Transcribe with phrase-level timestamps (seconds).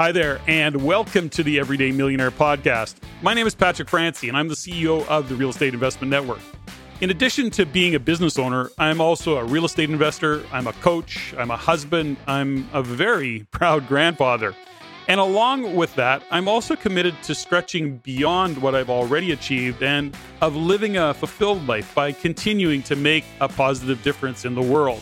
[0.00, 2.94] Hi there, and welcome to the Everyday Millionaire Podcast.
[3.20, 6.38] My name is Patrick Francey, and I'm the CEO of the Real Estate Investment Network.
[7.00, 10.72] In addition to being a business owner, I'm also a real estate investor, I'm a
[10.74, 14.54] coach, I'm a husband, I'm a very proud grandfather.
[15.08, 20.16] And along with that, I'm also committed to stretching beyond what I've already achieved and
[20.40, 25.00] of living a fulfilled life by continuing to make a positive difference in the world.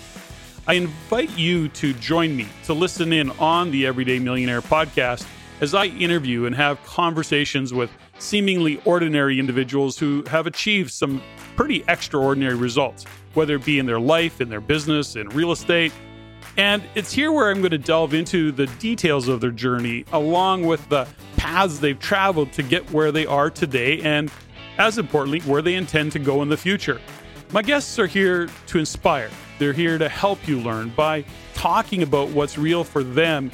[0.68, 5.24] I invite you to join me to listen in on the Everyday Millionaire podcast
[5.60, 11.22] as I interview and have conversations with seemingly ordinary individuals who have achieved some
[11.54, 15.92] pretty extraordinary results, whether it be in their life, in their business, in real estate.
[16.56, 20.66] And it's here where I'm going to delve into the details of their journey, along
[20.66, 21.06] with the
[21.36, 24.32] paths they've traveled to get where they are today, and
[24.78, 27.00] as importantly, where they intend to go in the future.
[27.52, 31.24] My guests are here to inspire they're here to help you learn by
[31.54, 33.50] talking about what's real for them,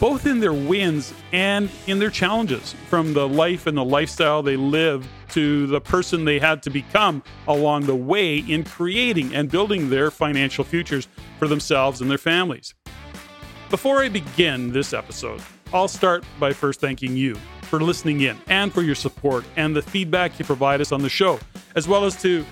[0.00, 4.56] both in their wins and in their challenges, from the life and the lifestyle they
[4.56, 9.90] live to the person they had to become along the way in creating and building
[9.90, 12.74] their financial futures for themselves and their families.
[13.70, 18.72] Before I begin this episode, I'll start by first thanking you for listening in and
[18.72, 21.40] for your support and the feedback you provide us on the show,
[21.74, 22.44] as well as to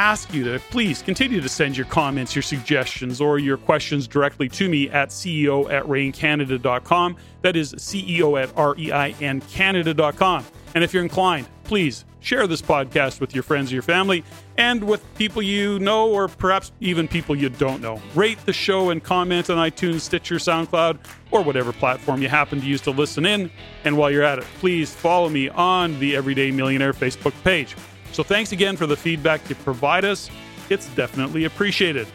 [0.00, 4.48] ask you to please continue to send your comments, your suggestions, or your questions directly
[4.48, 7.16] to me at CEO at reincanada.com.
[7.42, 10.46] That is CEO at R-E-I-N Canada.com.
[10.74, 14.24] And if you're inclined, please share this podcast with your friends or your family
[14.56, 18.00] and with people you know or perhaps even people you don't know.
[18.14, 20.98] Rate the show and comment on iTunes, Stitcher, SoundCloud,
[21.30, 23.50] or whatever platform you happen to use to listen in.
[23.84, 27.76] And while you're at it, please follow me on the Everyday Millionaire Facebook page.
[28.12, 30.30] So thanks again for the feedback you provide us.
[30.68, 32.06] It's definitely appreciated.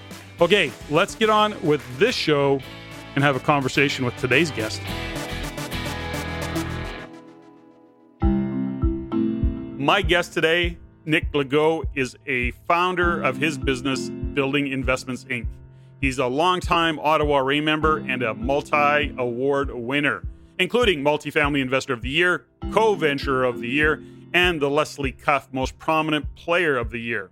[0.41, 2.59] Okay, let's get on with this show
[3.15, 4.81] and have a conversation with today's guest.
[9.85, 15.47] My guest today, Nick Legault, is a founder of his business, Building Investments Inc.
[16.01, 20.23] He's a longtime Ottawa REIN member and a multi award winner,
[20.59, 24.03] including Multifamily Investor of the Year, Co Venture of the Year,
[24.33, 27.31] and the Leslie Cuff Most Prominent Player of the Year.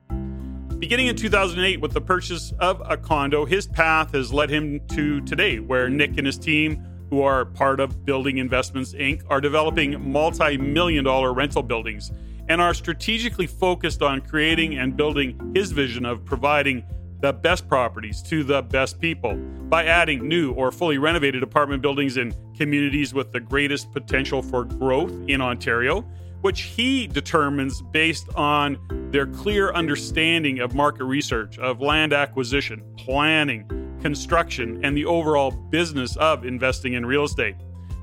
[0.80, 5.22] Beginning in 2008 with the purchase of a condo, his path has led him to
[5.22, 10.12] today, where Nick and his team, who are part of Building Investments Inc., are developing
[10.12, 12.12] multi million dollar rental buildings
[12.50, 16.84] and are strategically focused on creating and building his vision of providing
[17.22, 19.36] the best properties to the best people
[19.70, 24.66] by adding new or fully renovated apartment buildings in communities with the greatest potential for
[24.66, 26.06] growth in Ontario
[26.44, 28.78] which he determines based on
[29.12, 33.66] their clear understanding of market research, of land acquisition, planning,
[34.02, 37.56] construction, and the overall business of investing in real estate.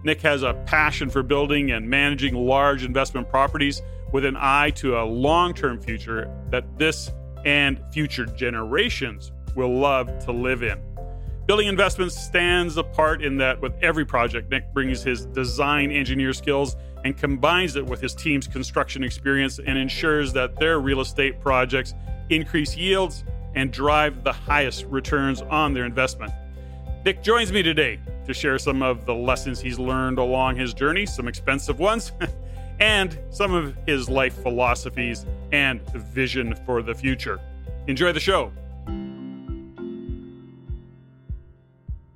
[0.04, 4.98] Nick has a passion for building and managing large investment properties with an eye to
[4.98, 7.10] a long term future that this
[7.44, 10.80] and future generations will love to live in.
[11.46, 16.76] Building Investments stands apart in that with every project, Nick brings his design engineer skills
[17.04, 21.94] and combines it with his team's construction experience and ensures that their real estate projects
[22.28, 23.24] increase yields
[23.54, 26.32] and drive the highest returns on their investment.
[27.04, 31.06] Nick joins me today to share some of the lessons he's learned along his journey,
[31.06, 32.12] some expensive ones,
[32.80, 37.40] and some of his life philosophies and vision for the future.
[37.86, 38.52] Enjoy the show.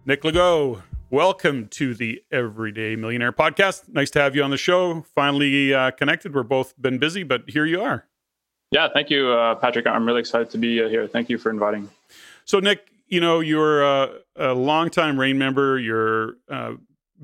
[0.06, 0.82] Nick Legault,
[1.14, 3.88] welcome to the Everyday Millionaire podcast.
[3.88, 5.02] Nice to have you on the show.
[5.14, 6.34] Finally uh, connected.
[6.34, 8.04] We're both been busy, but here you are.
[8.72, 9.86] Yeah, thank you, uh, Patrick.
[9.86, 11.06] I'm really excited to be uh, here.
[11.06, 11.88] Thank you for inviting.
[12.44, 15.78] So, Nick, you know you're a, a longtime REIN member.
[15.78, 16.72] You're uh,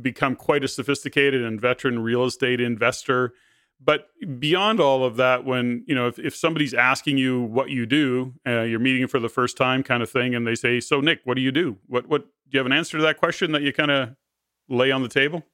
[0.01, 3.35] become quite a sophisticated and veteran real estate investor
[3.83, 4.09] but
[4.39, 8.35] beyond all of that when you know if, if somebody's asking you what you do
[8.47, 11.21] uh, you're meeting for the first time kind of thing and they say so nick
[11.25, 13.63] what do you do what what do you have an answer to that question that
[13.63, 14.11] you kind of
[14.69, 15.45] lay on the table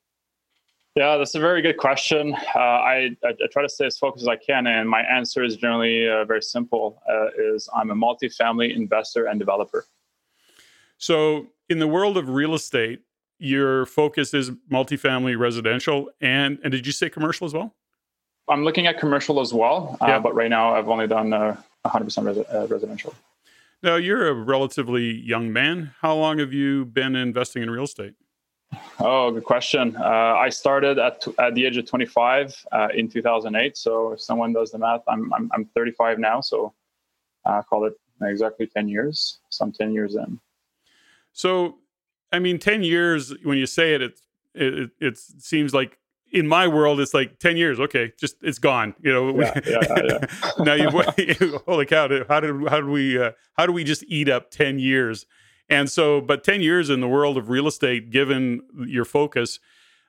[0.94, 4.22] yeah that's a very good question uh, I, I, I, try to stay as focused
[4.22, 7.94] as i can and my answer is generally uh, very simple uh, is i'm a
[7.94, 9.86] multifamily investor and developer
[10.98, 13.00] so in the world of real estate
[13.38, 17.74] your focus is multifamily residential and and did you say commercial as well
[18.48, 20.18] I'm looking at commercial as well, uh, yeah.
[20.18, 23.14] but right now I've only done uh, 100% res- uh, residential.
[23.86, 25.94] Now, you're a relatively young man.
[26.00, 28.14] How long have you been investing in real estate?
[28.98, 29.94] Oh, good question.
[29.94, 33.76] Uh, I started at, t- at the age of 25 uh, in 2008.
[33.76, 36.40] So if someone does the math, I'm, I'm, I'm 35 now.
[36.40, 36.74] So
[37.44, 39.38] I call it exactly 10 years.
[39.50, 40.40] So I'm 10 years in.
[41.32, 41.76] So,
[42.32, 44.22] I mean, 10 years, when you say it, it's
[44.52, 46.00] it, it, it seems like
[46.36, 47.80] in my world, it's like 10 years.
[47.80, 48.94] Okay, just it's gone.
[49.00, 50.52] You know, yeah, yeah, yeah.
[50.58, 50.90] now you
[51.66, 54.78] holy cow, how did, how do we, uh, how do we just eat up 10
[54.78, 55.24] years?
[55.68, 59.58] And so, but 10 years in the world of real estate, given your focus,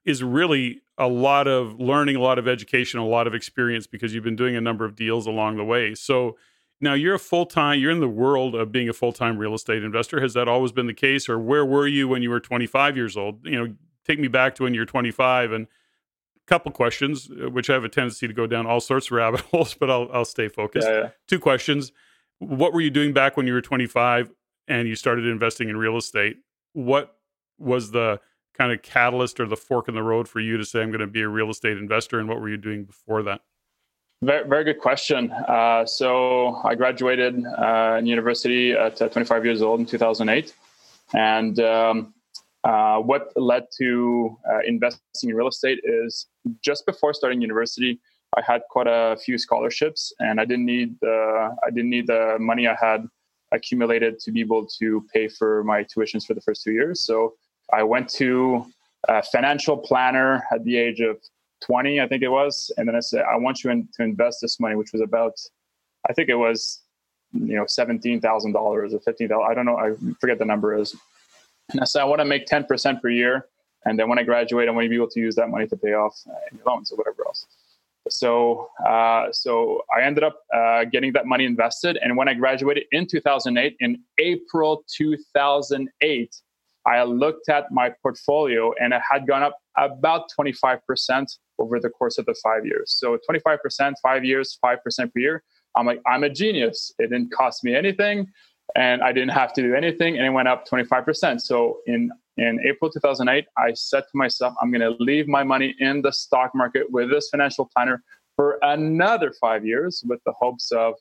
[0.03, 4.13] is really a lot of learning, a lot of education, a lot of experience because
[4.13, 5.95] you've been doing a number of deals along the way.
[5.95, 6.37] So
[6.81, 9.53] now you're a full time, you're in the world of being a full time real
[9.53, 10.19] estate investor.
[10.21, 13.15] Has that always been the case, or where were you when you were 25 years
[13.15, 13.45] old?
[13.45, 13.75] You know,
[14.05, 15.67] take me back to when you're 25 and
[16.47, 19.41] couple questions, uh, which I have a tendency to go down all sorts of rabbit
[19.51, 20.87] holes, but I'll, I'll stay focused.
[20.87, 21.09] Yeah, yeah.
[21.27, 21.91] Two questions.
[22.39, 24.31] What were you doing back when you were 25
[24.67, 26.37] and you started investing in real estate?
[26.73, 27.15] What
[27.57, 28.19] was the
[28.53, 31.01] kind of catalyst or the fork in the road for you to say, I'm going
[31.01, 32.19] to be a real estate investor?
[32.19, 33.41] And what were you doing before that?
[34.23, 35.31] Very, very good question.
[35.31, 40.53] Uh, so I graduated uh, in university at uh, 25 years old in 2008.
[41.13, 42.13] And um,
[42.67, 46.27] uh, what led to uh, investing in real estate is
[46.61, 47.99] just before starting university,
[48.37, 52.35] I had quite a few scholarships, and I didn't need the I didn't need the
[52.39, 53.07] money I had
[53.53, 56.99] accumulated to be able to pay for my tuitions for the first two years.
[57.01, 57.35] So
[57.71, 58.65] I went to
[59.07, 61.17] a financial planner at the age of
[61.61, 62.71] 20, I think it was.
[62.77, 65.33] And then I said, I want you in, to invest this money, which was about,
[66.09, 66.81] I think it was,
[67.31, 69.77] you know, $17,000 or 15000 I don't know.
[69.77, 70.93] I forget the number is.
[71.69, 73.47] And I said, I want to make 10% per year.
[73.85, 75.77] And then when I graduate, I want to be able to use that money to
[75.77, 77.45] pay off uh, any loans or whatever else.
[78.09, 81.97] So, uh, so I ended up uh, getting that money invested.
[82.01, 86.41] And when I graduated in 2008, in April 2008,
[86.85, 92.17] I looked at my portfolio and it had gone up about 25% over the course
[92.17, 92.97] of the five years.
[92.97, 94.77] So 25%, five years, 5%
[95.13, 95.43] per year.
[95.75, 96.93] I'm like, I'm a genius.
[96.97, 98.27] It didn't cost me anything
[98.75, 100.17] and I didn't have to do anything.
[100.17, 101.41] And it went up 25%.
[101.41, 105.75] So in, in April 2008, I said to myself, I'm going to leave my money
[105.79, 108.03] in the stock market with this financial planner
[108.35, 110.95] for another five years with the hopes of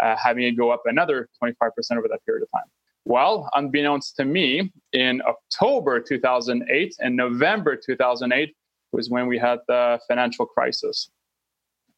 [0.00, 1.52] uh, having it go up another 25%
[1.92, 2.68] over that period of time.
[3.04, 8.56] Well, unbeknownst to me, in October 2008 and November 2008
[8.92, 11.10] was when we had the financial crisis.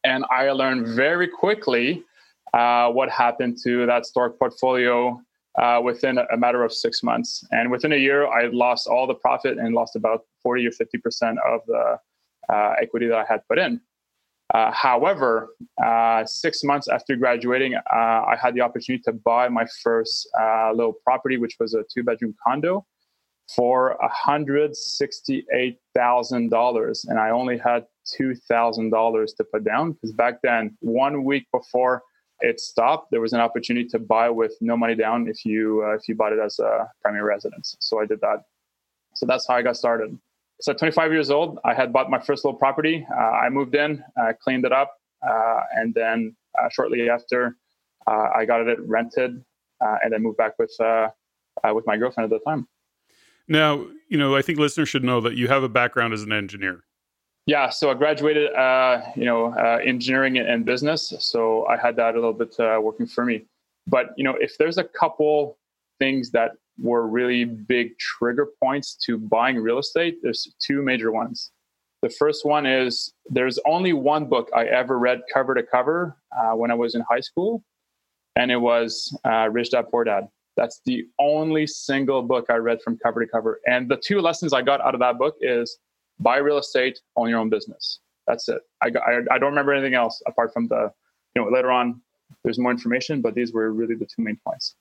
[0.03, 2.03] And I learned very quickly
[2.57, 5.21] uh, what happened to that stock portfolio
[5.61, 7.45] uh, within a matter of six months.
[7.51, 11.35] And within a year, I lost all the profit and lost about 40 or 50%
[11.47, 11.99] of the
[12.49, 13.79] uh, equity that I had put in.
[14.53, 15.49] Uh, however,
[15.83, 20.27] uh, six months after graduating, uh, I had the opportunity to buy my first
[20.73, 22.87] little property, which was a two bedroom condo,
[23.55, 27.09] for $168,000.
[27.09, 27.85] And I only had
[28.19, 32.01] $2,000 to put down because back then, one week before
[32.39, 35.95] it stopped, there was an opportunity to buy with no money down if you uh,
[35.95, 37.75] if you bought it as a primary residence.
[37.79, 38.43] So I did that.
[39.15, 40.17] So that's how I got started.
[40.61, 43.05] So 25 years old, I had bought my first little property.
[43.11, 44.91] Uh, I moved in, uh, cleaned it up,
[45.27, 47.55] uh, and then uh, shortly after,
[48.07, 49.43] I got it rented,
[49.81, 52.67] and then moved back with with my girlfriend at the time.
[53.47, 56.31] Now, you know, I think listeners should know that you have a background as an
[56.31, 56.83] engineer.
[57.47, 58.49] Yeah, so I graduated,
[59.15, 59.53] you know,
[59.83, 61.13] engineering and business.
[61.19, 63.45] So I had that a little bit working for me.
[63.87, 65.57] But you know, if there's a couple
[65.97, 71.51] things that were really big trigger points to buying real estate, there's two major ones.
[72.01, 76.55] The first one is there's only one book I ever read cover to cover uh,
[76.55, 77.63] when I was in high school,
[78.35, 80.27] and it was uh, Rich Dad Poor Dad.
[80.57, 83.61] That's the only single book I read from cover to cover.
[83.65, 85.77] And the two lessons I got out of that book is
[86.19, 87.99] buy real estate, own your own business.
[88.27, 88.61] That's it.
[88.81, 90.91] I, I, I don't remember anything else apart from the,
[91.35, 92.01] you know, later on
[92.43, 94.75] there's more information, but these were really the two main points.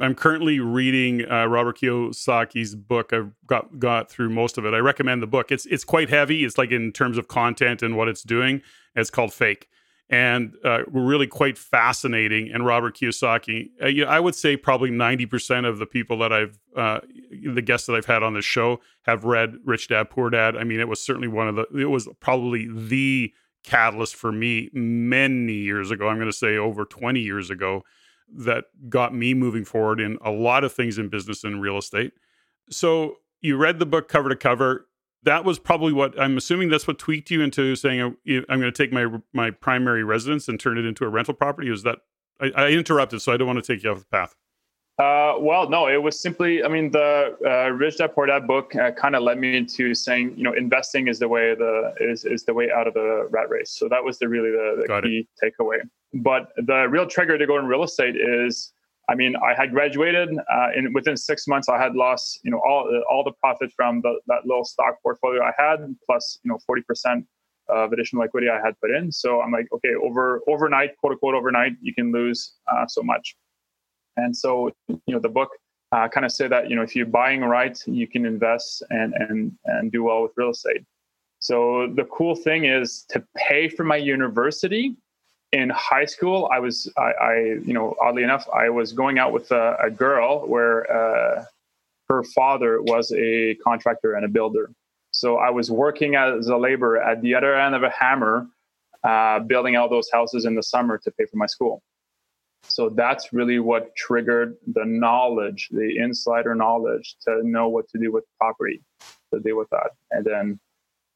[0.00, 3.12] I'm currently reading uh, Robert Kiyosaki's book.
[3.12, 4.72] I've got got through most of it.
[4.72, 5.50] I recommend the book.
[5.50, 6.44] It's it's quite heavy.
[6.44, 8.62] It's like in terms of content and what it's doing.
[8.94, 9.68] It's called Fake,
[10.10, 12.50] and uh, really quite fascinating.
[12.50, 16.18] And Robert Kiyosaki, uh, you know, I would say probably 90 percent of the people
[16.18, 17.00] that I've uh,
[17.44, 20.56] the guests that I've had on this show have read Rich Dad Poor Dad.
[20.56, 21.66] I mean, it was certainly one of the.
[21.78, 23.32] It was probably the
[23.64, 26.08] catalyst for me many years ago.
[26.08, 27.84] I'm going to say over 20 years ago
[28.34, 32.12] that got me moving forward in a lot of things in business and real estate.
[32.70, 34.86] So you read the book cover to cover.
[35.24, 38.72] That was probably what I'm assuming that's what tweaked you into saying I'm going to
[38.72, 41.70] take my my primary residence and turn it into a rental property.
[41.70, 41.98] Is that
[42.40, 44.34] I, I interrupted, so I don't want to take you off the path.
[44.98, 48.74] Uh, well, no, it was simply, I mean, the uh, Rich Dad Poor Dad book
[48.74, 52.24] uh, kind of led me into saying, you know, investing is the way the is,
[52.24, 53.70] is the way out of the rat race.
[53.70, 55.54] So that was the really the, the key it.
[55.56, 55.78] takeaway.
[56.14, 58.72] But the real trigger to go in real estate is
[59.08, 62.58] I mean, I had graduated, uh, and within six months, I had lost, you know,
[62.58, 66.58] all all the profit from the, that little stock portfolio I had, plus, you know,
[66.66, 67.26] forty percent
[67.68, 69.10] of additional equity I had put in.
[69.12, 73.36] So I'm like, okay, over overnight, quote unquote, overnight, you can lose uh, so much.
[74.16, 75.50] And so, you know, the book
[75.92, 79.14] uh, kind of say that you know if you're buying right, you can invest and
[79.14, 80.84] and and do well with real estate.
[81.38, 84.96] So the cool thing is to pay for my university
[85.52, 86.48] in high school.
[86.52, 89.90] I was I, I you know oddly enough I was going out with a, a
[89.90, 91.44] girl where uh,
[92.08, 94.70] her father was a contractor and a builder.
[95.10, 98.46] So I was working as a laborer at the other end of a hammer,
[99.02, 101.82] uh, building all those houses in the summer to pay for my school.
[102.62, 108.12] So that's really what triggered the knowledge, the insider knowledge to know what to do
[108.12, 108.82] with property,
[109.32, 109.90] to deal with that.
[110.10, 110.60] And then,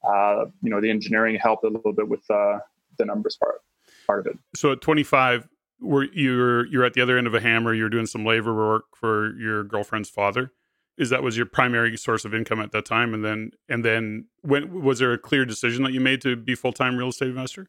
[0.07, 2.59] uh, you know, the engineering helped a little bit with uh,
[2.99, 3.61] the numbers part,
[4.07, 4.39] part of it.
[4.55, 5.49] So at 25,
[5.83, 7.75] were you're you're at the other end of a hammer.
[7.75, 10.53] You're doing some labor work for your girlfriend's father.
[10.99, 13.15] Is that was your primary source of income at that time?
[13.15, 16.55] And then and then when was there a clear decision that you made to be
[16.55, 17.69] full time real estate investor?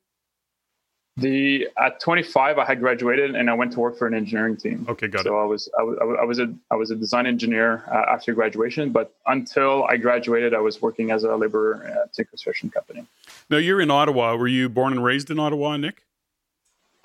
[1.16, 4.86] The at 25, I had graduated and I went to work for an engineering team.
[4.90, 5.44] Okay, got so it.
[5.44, 8.92] I was I was I was a I was a design engineer uh, after graduation,
[8.92, 13.06] but until I graduated, I was working as a laborer at a construction company.
[13.50, 14.36] Now you're in Ottawa.
[14.36, 16.04] Were you born and raised in Ottawa, Nick?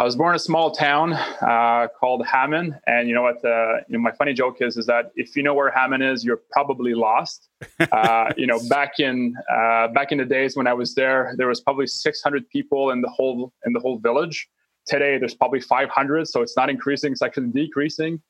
[0.00, 3.44] I was born in a small town uh, called Hammond, and you know what?
[3.44, 6.24] Uh, you know, my funny joke is is that if you know where Hammond is,
[6.24, 7.48] you're probably lost.
[7.92, 11.48] Uh, you know, back in uh, back in the days when I was there, there
[11.48, 14.48] was probably 600 people in the whole in the whole village.
[14.86, 18.20] Today, there's probably 500, so it's not increasing; it's actually decreasing.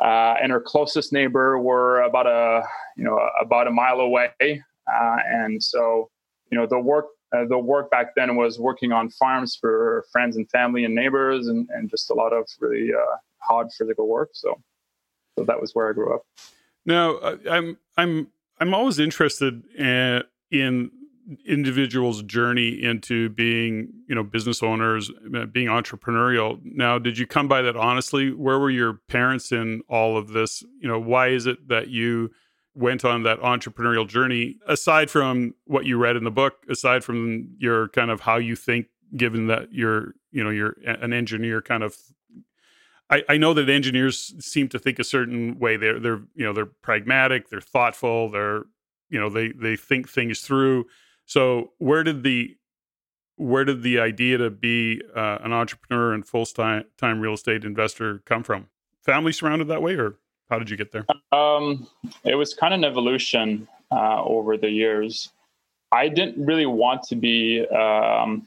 [0.00, 2.62] Uh, and our closest neighbor were about a
[2.96, 6.10] you know about a mile away, uh, and so
[6.50, 10.36] you know the work uh, the work back then was working on farms for friends
[10.36, 14.30] and family and neighbors and, and just a lot of really uh, hard physical work.
[14.32, 14.54] So
[15.38, 16.22] so that was where i grew up.
[16.84, 18.28] Now uh, i'm i'm
[18.60, 20.90] i'm always interested in, in
[21.46, 26.58] individuals journey into being you know business owners uh, being entrepreneurial.
[26.64, 28.32] Now did you come by that honestly?
[28.32, 30.62] Where were your parents in all of this?
[30.80, 32.30] You know why is it that you
[32.78, 37.48] went on that entrepreneurial journey aside from what you read in the book aside from
[37.58, 41.82] your kind of how you think given that you're you know you're an engineer kind
[41.82, 41.96] of
[43.10, 45.76] I, I know that engineers seem to think a certain way.
[45.76, 48.64] They're they're you know they're pragmatic they're thoughtful they're
[49.08, 50.86] you know they they think things through.
[51.24, 52.56] So where did the
[53.36, 57.64] where did the idea to be uh, an entrepreneur and full time time real estate
[57.64, 58.68] investor come from?
[59.02, 60.16] Family surrounded that way or
[60.50, 61.06] how did you get there?
[61.32, 61.86] Um,
[62.24, 65.30] it was kind of an evolution uh, over the years.
[65.92, 67.66] I didn't really want to be.
[67.68, 68.46] Um,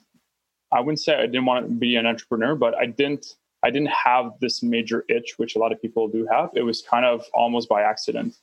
[0.72, 3.36] I wouldn't say I didn't want to be an entrepreneur, but I didn't.
[3.63, 6.50] I didn't have this major itch, which a lot of people do have.
[6.55, 8.36] It was kind of almost by accident.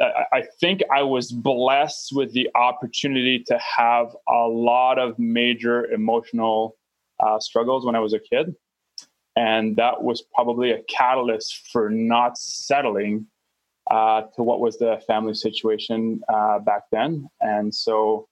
[0.00, 6.76] I, think I was blessed with the opportunity to have a lot of major emotional
[7.18, 8.54] uh, struggles when I was a kid
[9.36, 13.26] and that was probably a catalyst for not settling
[13.90, 17.28] uh, to what was the family situation uh, back then.
[17.40, 18.28] And so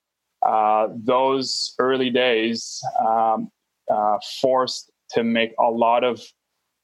[0.47, 3.51] uh, those early days um,
[3.91, 6.21] uh, forced to make a lot of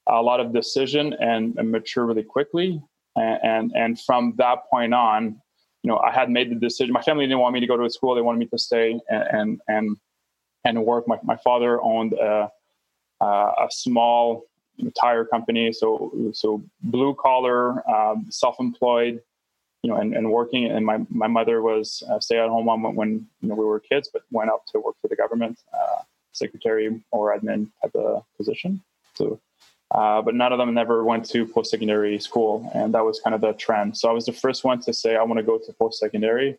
[0.07, 2.83] a lot of decision and, and mature really quickly.
[3.17, 5.41] And, and, and from that point on,
[5.83, 6.93] you know, I had made the decision.
[6.93, 9.23] My family didn't want me to go to school; they wanted me to stay and
[9.31, 9.97] and and,
[10.65, 11.07] and work.
[11.07, 12.51] My my father owned a
[13.21, 14.45] uh, a small
[15.01, 19.21] tire company, so so blue collar, um, self-employed,
[19.83, 20.67] you know, and, and working.
[20.67, 24.11] And my, my mother was a stay-at-home mom when, when you know we were kids,
[24.13, 26.03] but went up to work for the government, uh,
[26.33, 28.83] secretary or admin type of position.
[29.15, 29.41] So,
[29.93, 33.41] uh, but none of them never went to post-secondary school, and that was kind of
[33.41, 33.97] the trend.
[33.97, 36.59] So I was the first one to say I want to go to post-secondary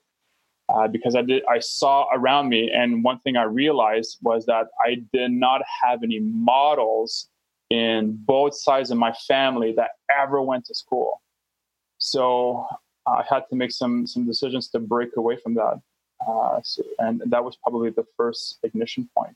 [0.70, 4.68] uh, because I did I saw around me, and one thing I realized was that
[4.84, 7.28] I did not have any models
[7.70, 11.22] in both sides of my family that ever went to school.
[11.98, 12.68] So
[13.08, 15.80] I had to make some some decisions to break away from that,
[16.28, 19.36] uh, so, and that was probably the first ignition point.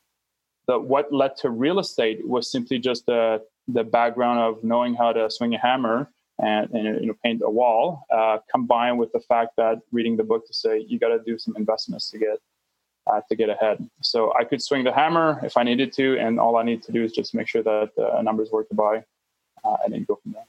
[0.68, 5.14] The, what led to real estate was simply just the the background of knowing how
[5.14, 9.20] to swing a hammer and, and you know paint a wall, uh, combined with the
[9.20, 12.40] fact that reading the book to say you got to do some investments to get
[13.08, 13.88] uh, to get ahead.
[14.02, 16.92] So I could swing the hammer if I needed to, and all I need to
[16.92, 19.04] do is just make sure that the numbers work to buy,
[19.64, 20.46] uh, and then go from there.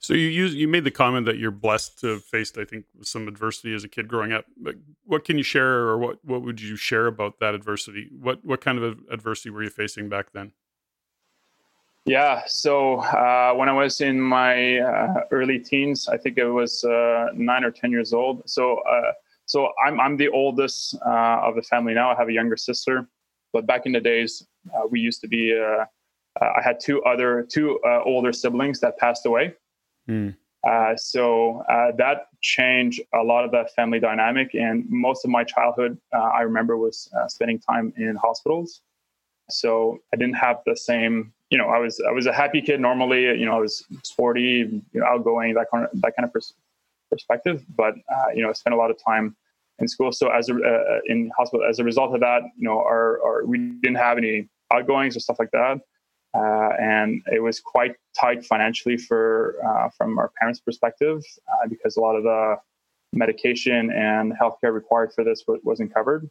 [0.00, 2.84] So you use you made the comment that you're blessed to have faced, I think,
[3.02, 4.44] some adversity as a kid growing up.
[4.56, 8.08] But what can you share, or what what would you share about that adversity?
[8.18, 10.52] What what kind of adversity were you facing back then?
[12.08, 12.42] Yeah.
[12.46, 17.26] So uh, when I was in my uh, early teens, I think it was uh,
[17.34, 18.48] nine or ten years old.
[18.48, 19.12] So uh,
[19.44, 22.10] so I'm I'm the oldest uh, of the family now.
[22.10, 23.06] I have a younger sister,
[23.52, 25.54] but back in the days, uh, we used to be.
[26.40, 29.54] I had two other two older siblings that passed away.
[30.08, 30.36] Mm.
[30.96, 31.64] so
[31.98, 36.78] that changed a lot of that family dynamic, and most of my childhood, I remember,
[36.78, 38.82] was spending time in hospitals.
[39.50, 42.80] So I didn't have the same you know, I was I was a happy kid
[42.80, 43.24] normally.
[43.24, 46.54] You know, I was sporty, you know, outgoing, that kind of that kind of pers-
[47.10, 47.64] perspective.
[47.74, 49.36] But uh, you know, I spent a lot of time
[49.78, 50.12] in school.
[50.12, 53.44] So as a, uh, in hospital, as a result of that, you know, our, our
[53.46, 55.80] we didn't have any outgoings or stuff like that,
[56.34, 61.96] uh, and it was quite tight financially for uh, from our parents' perspective uh, because
[61.96, 62.56] a lot of the
[63.14, 66.28] medication and healthcare required for this wasn't covered.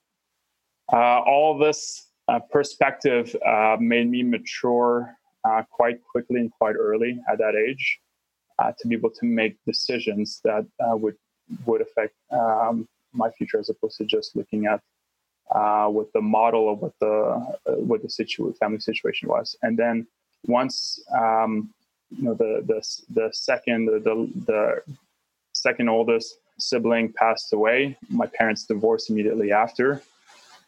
[0.93, 7.19] Uh, all this uh, perspective uh, made me mature uh, quite quickly and quite early
[7.31, 7.99] at that age
[8.59, 11.15] uh, to be able to make decisions that uh, would
[11.65, 14.81] would affect um, my future as opposed to just looking at
[15.51, 19.55] uh, what the model of what the what the situ- family situation was.
[19.61, 20.05] And then
[20.45, 21.69] once um,
[22.09, 22.81] you know the the
[23.13, 24.95] the second the, the the
[25.53, 30.01] second oldest sibling passed away, my parents divorced immediately after.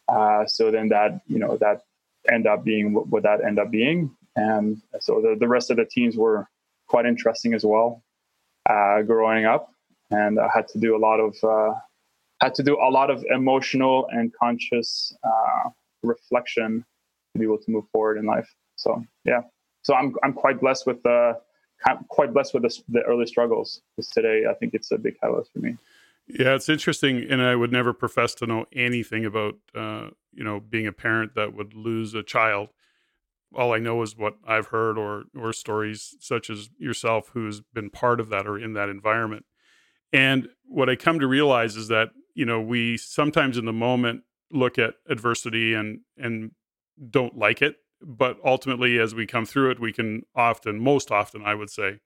[0.10, 1.84] Uh, so then that you know that
[2.32, 5.86] end up being what, that end up being, and so the, the rest of the
[5.86, 6.48] teams were
[6.88, 8.04] quite interesting as well.
[8.70, 9.72] Uh, growing up,
[10.12, 11.74] and I had to do a lot of uh,
[12.42, 15.70] had to do a lot of emotional and conscious uh,
[16.04, 16.86] reflection
[17.34, 18.50] to be able to move forward in life.
[18.76, 19.42] So yeah,
[19.84, 21.40] so I'm I'm quite blessed with the
[22.08, 23.82] quite blessed with the, the early struggles.
[23.96, 25.78] Because today, I think it's a big catalyst for me.
[26.30, 30.60] Yeah, it's interesting, and I would never profess to know anything about, uh, you know,
[30.60, 32.70] being a parent that would lose a child.
[33.56, 37.90] All I know is what I've heard, or or stories such as yourself, who's been
[37.90, 39.46] part of that or in that environment.
[40.14, 44.24] And what I come to realize is that you know we sometimes in the moment
[44.52, 46.52] look at adversity and and
[47.12, 51.44] don't like it, but ultimately as we come through it, we can often, most often,
[51.46, 52.00] I would say,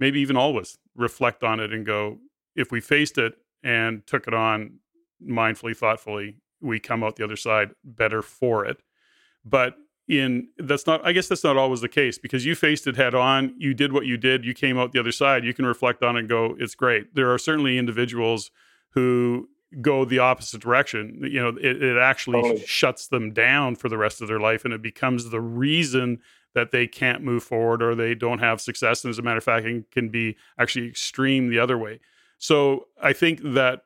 [0.00, 2.18] maybe even always, reflect on it and go,
[2.56, 4.78] if we faced it and took it on
[5.26, 8.82] mindfully, thoughtfully, we come out the other side better for it.
[9.44, 9.76] But
[10.08, 13.14] in that's not i guess that's not always the case because you faced it head
[13.14, 13.54] on.
[13.58, 14.44] You did what you did.
[14.44, 15.44] You came out the other side.
[15.44, 17.14] You can reflect on it and go it's great.
[17.14, 18.50] There are certainly individuals
[18.90, 19.48] who
[19.82, 21.20] go the opposite direction.
[21.22, 22.64] You know it, it actually totally.
[22.66, 26.20] shuts them down for the rest of their life and it becomes the reason
[26.54, 29.04] that they can't move forward or they don't have success.
[29.04, 32.00] And as a matter of fact it can be actually extreme the other way
[32.38, 33.82] so I think that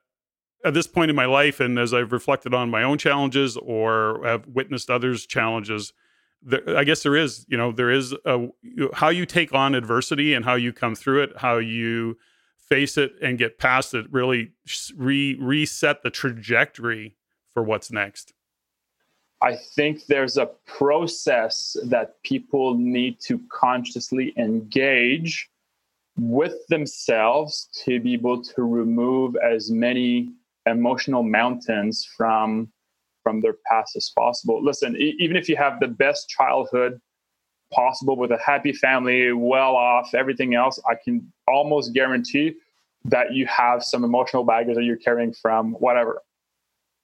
[0.64, 4.20] at this point in my life, and as I've reflected on my own challenges or
[4.24, 5.92] have witnessed others' challenges,
[6.42, 8.48] there, I guess there is, you know, there is a,
[8.94, 12.16] how you take on adversity and how you come through it, how you
[12.58, 14.52] face it and get past it, really
[14.96, 17.16] re- reset the trajectory
[17.52, 18.32] for what's next.
[19.40, 25.50] I think there's a process that people need to consciously engage
[26.16, 30.30] with themselves to be able to remove as many
[30.66, 32.70] emotional mountains from
[33.22, 34.62] from their past as possible.
[34.62, 37.00] Listen e- even if you have the best childhood
[37.72, 42.54] possible with a happy family well off everything else i can almost guarantee
[43.04, 46.22] that you have some emotional baggage that you're carrying from whatever.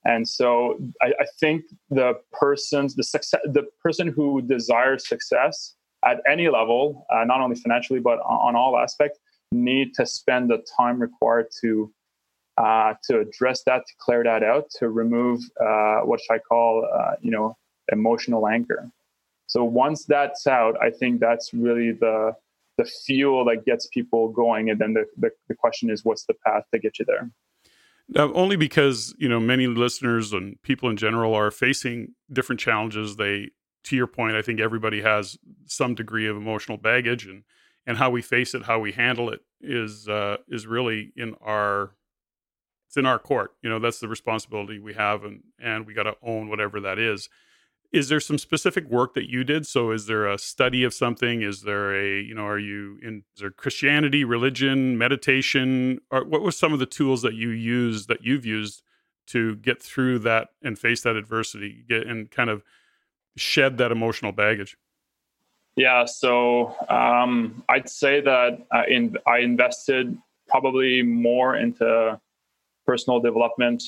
[0.05, 6.20] And so I, I think the person's the success the person who desires success at
[6.30, 9.18] any level, uh, not only financially but on, on, all aspects,
[9.52, 11.92] need to spend the time required to
[12.56, 17.12] uh, to address that, to clear that out, to remove uh, what I call, uh,
[17.20, 17.56] you know,
[17.92, 18.90] emotional anchor.
[19.46, 22.34] So once that's out, I think that's really the
[22.76, 26.34] the fuel that gets people going, and then the, the, the question is, what's the
[26.46, 27.28] path to get you there?
[28.08, 33.16] Now, only because you know many listeners and people in general are facing different challenges.
[33.16, 33.50] They
[33.88, 37.42] to your point, I think everybody has some degree of emotional baggage, and
[37.87, 41.92] and how we face it, how we handle it, is uh, is really in our
[42.87, 43.53] it's in our court.
[43.62, 46.98] You know, that's the responsibility we have, and and we got to own whatever that
[46.98, 47.29] is.
[47.90, 49.66] Is there some specific work that you did?
[49.66, 51.40] So, is there a study of something?
[51.40, 56.01] Is there a you know, are you in is there Christianity, religion, meditation?
[56.11, 58.83] Or what were some of the tools that you use that you've used
[59.29, 62.62] to get through that and face that adversity, get and kind of
[63.38, 64.77] shed that emotional baggage?
[65.77, 72.20] Yeah, so um, I'd say that I, in, I invested probably more into
[72.85, 73.85] personal development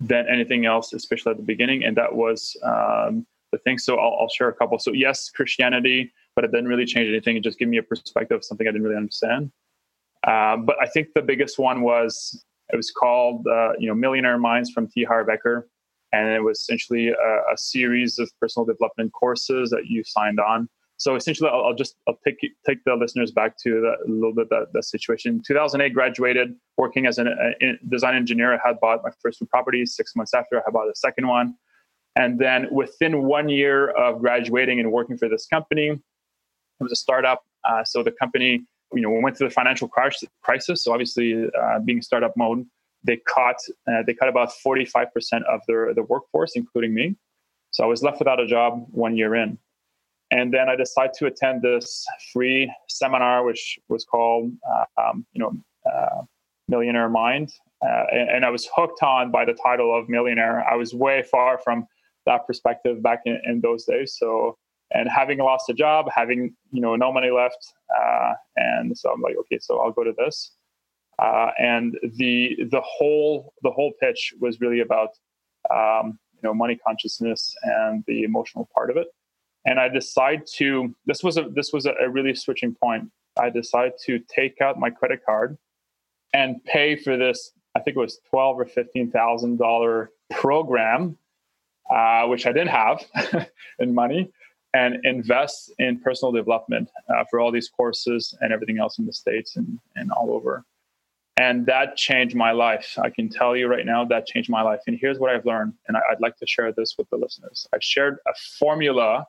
[0.00, 3.78] than anything else, especially at the beginning, and that was um, the thing.
[3.78, 4.78] So I'll, I'll, share a couple.
[4.78, 7.36] So yes, Christianity, but it didn't really change anything.
[7.36, 9.50] It just gave me a perspective of something I didn't really understand.
[10.26, 14.38] Um, but I think the biggest one was it was called uh, you know Millionaire
[14.38, 15.04] Minds from T.
[15.04, 15.64] Harv Eker,
[16.12, 20.68] and it was essentially a, a, series of personal development courses that you signed on.
[20.96, 24.50] So essentially, I'll, I'll just I'll take take the listeners back to a little bit
[24.50, 25.40] the, the situation.
[25.46, 28.54] 2008, graduated working as a, a design engineer.
[28.54, 29.94] I had bought my first two properties.
[29.94, 31.54] Six months after, I had bought the second one.
[32.16, 36.00] And then within one year of graduating and working for this company, it
[36.80, 37.44] was a startup.
[37.64, 40.82] Uh, so the company, you know, we went through the financial crisis.
[40.82, 42.66] So obviously, uh, being startup mode,
[43.04, 43.56] they cut
[43.90, 45.06] uh, they cut about 45%
[45.44, 47.16] of their the workforce, including me.
[47.70, 49.58] So I was left without a job one year in.
[50.30, 55.40] And then I decided to attend this free seminar, which was called, uh, um, you
[55.40, 55.52] know,
[55.90, 56.22] uh,
[56.68, 57.52] Millionaire Mind.
[57.82, 60.64] Uh, and, and, I was hooked on by the title of millionaire.
[60.70, 61.86] I was way far from
[62.26, 64.16] that perspective back in, in those days.
[64.18, 64.56] So,
[64.92, 69.22] and having lost a job, having you know no money left, uh, and so I'm
[69.22, 70.52] like, okay, so I'll go to this.
[71.20, 75.10] Uh, and the the whole the whole pitch was really about
[75.70, 79.08] um, you know money consciousness and the emotional part of it.
[79.66, 83.10] And I decided to this was a this was a, really switching point.
[83.38, 85.58] I decided to take out my credit card
[86.32, 87.52] and pay for this.
[87.74, 91.18] I think it was twelve or fifteen thousand dollar program
[91.90, 93.04] uh, which I didn't have
[93.78, 94.30] in money,
[94.72, 99.12] and invest in personal development uh, for all these courses and everything else in the
[99.12, 100.64] States and, and all over.
[101.40, 102.98] And that changed my life.
[103.02, 104.80] I can tell you right now that changed my life.
[104.86, 105.72] And here's what I've learned.
[105.88, 107.66] And I, would like to share this with the listeners.
[107.74, 109.24] I've shared a formula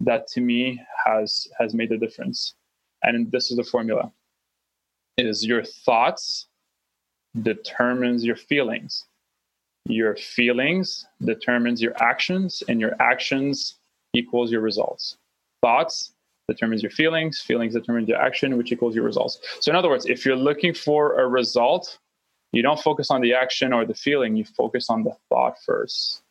[0.00, 2.54] that to me has has made a difference.
[3.02, 4.12] And this is the formula.
[5.16, 6.48] Is your thoughts
[7.40, 9.06] determines your feelings
[9.86, 13.78] your feelings determines your actions and your actions
[14.14, 15.18] equals your results
[15.60, 16.13] thoughts
[16.48, 19.40] determines your feelings feelings determine your action which equals your results.
[19.60, 21.98] So in other words if you're looking for a result
[22.52, 26.22] you don't focus on the action or the feeling you focus on the thought first.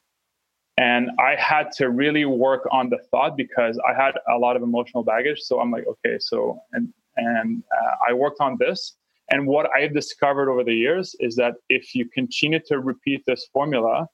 [0.77, 4.63] And i had to really work on the thought because i had a lot of
[4.63, 5.39] emotional baggage.
[5.41, 8.95] So i'm like okay so and and uh, i worked on this.
[9.29, 13.47] And what I've discovered over the years is that if you continue to repeat this
[13.53, 14.07] formula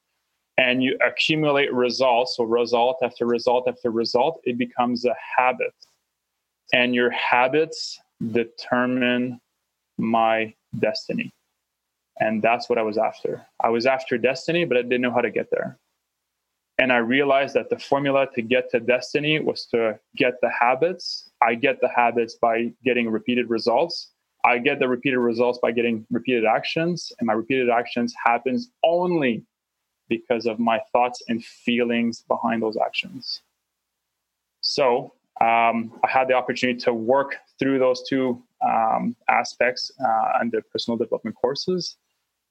[0.58, 5.74] and you accumulate results, so result after result after result, it becomes a habit.
[6.74, 8.00] And your habits
[8.32, 9.40] determine
[9.98, 11.32] my destiny.
[12.20, 13.46] And that's what I was after.
[13.60, 15.78] I was after destiny, but I didn't know how to get there.
[16.78, 21.30] And I realized that the formula to get to destiny was to get the habits.
[21.42, 24.12] I get the habits by getting repeated results
[24.46, 29.44] I get the repeated results by getting repeated actions, and my repeated actions happens only
[30.08, 33.42] because of my thoughts and feelings behind those actions.
[34.62, 40.62] So um, I had the opportunity to work through those two um, aspects uh, the
[40.72, 41.96] personal development courses,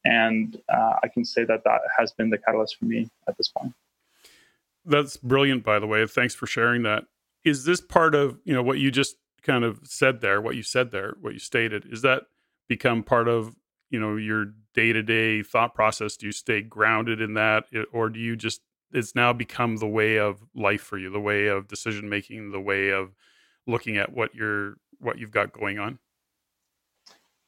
[0.05, 3.48] and uh, I can say that that has been the catalyst for me at this
[3.48, 3.74] point.
[4.87, 6.07] That's brilliant, by the way.
[6.07, 7.05] Thanks for sharing that.
[7.44, 10.62] Is this part of you know what you just kind of said there, what you
[10.62, 12.22] said there, what you stated, is that
[12.68, 13.55] become part of
[13.90, 16.16] you know your day to day thought process?
[16.16, 20.18] Do you stay grounded in that, or do you just it's now become the way
[20.18, 23.14] of life for you, the way of decision making, the way of
[23.66, 25.98] looking at what you're what you've got going on?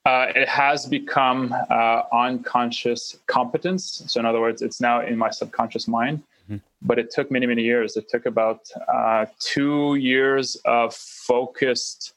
[0.07, 4.03] Uh, it has become uh, unconscious competence.
[4.07, 6.22] So, in other words, it's now in my subconscious mind.
[6.44, 6.57] Mm-hmm.
[6.83, 7.96] But it took many, many years.
[7.96, 12.14] It took about uh, two years of focused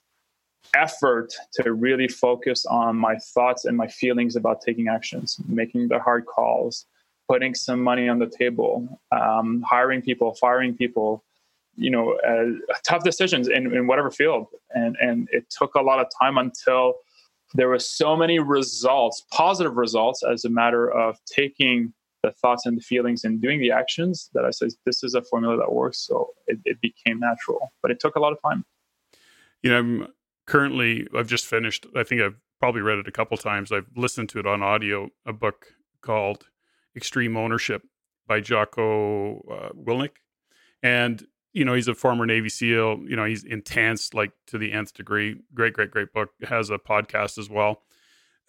[0.75, 5.99] effort to really focus on my thoughts and my feelings about taking actions, making the
[5.99, 6.85] hard calls,
[7.29, 11.23] putting some money on the table, um, hiring people, firing people,
[11.75, 14.47] you know, uh, tough decisions in, in whatever field.
[14.71, 16.95] And, and it took a lot of time until
[17.55, 22.77] there were so many results, positive results, as a matter of taking the thoughts and
[22.77, 25.99] the feelings and doing the actions that I said, this is a formula that works.
[25.99, 28.65] So it, it became natural, but it took a lot of time.
[29.61, 30.07] You know, I'm
[30.47, 33.71] currently, I've just finished, I think I've probably read it a couple times.
[33.71, 36.47] I've listened to it on audio, a book called
[36.95, 37.83] Extreme Ownership
[38.27, 40.11] by Jocko uh, Willink.
[40.81, 43.03] And, you know, he's a former Navy SEAL.
[43.07, 45.41] You know, he's intense, like to the nth degree.
[45.53, 46.29] Great, great, great book.
[46.43, 47.83] Has a podcast as well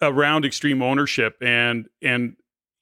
[0.01, 2.35] around extreme ownership and and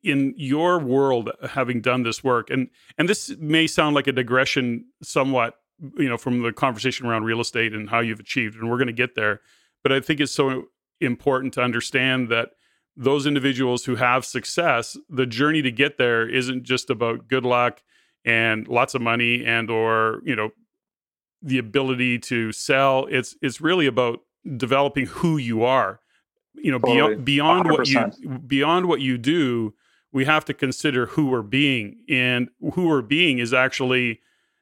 [0.03, 4.85] in your world having done this work and and this may sound like a digression
[5.01, 5.59] somewhat
[5.97, 8.87] you know from the conversation around real estate and how you've achieved and we're going
[8.87, 9.41] to get there
[9.83, 10.65] but i think it's so
[10.99, 12.49] important to understand that
[12.95, 17.81] those individuals who have success the journey to get there isn't just about good luck
[18.25, 20.51] and lots of money and or you know
[21.41, 23.05] the ability to sell.
[23.09, 24.21] It's it's really about
[24.57, 25.99] developing who you are.
[26.55, 27.15] You know, totally.
[27.15, 27.77] beyond beyond 100%.
[27.77, 29.73] what you beyond what you do,
[30.11, 34.21] we have to consider who we're being, and who we're being is actually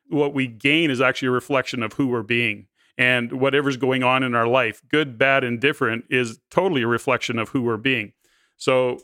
[0.10, 2.68] what we gain is actually a reflection of who we're being
[2.98, 7.40] and whatever's going on in our life, good, bad, and different, is totally a reflection
[7.40, 8.12] of who we're being.
[8.62, 9.00] So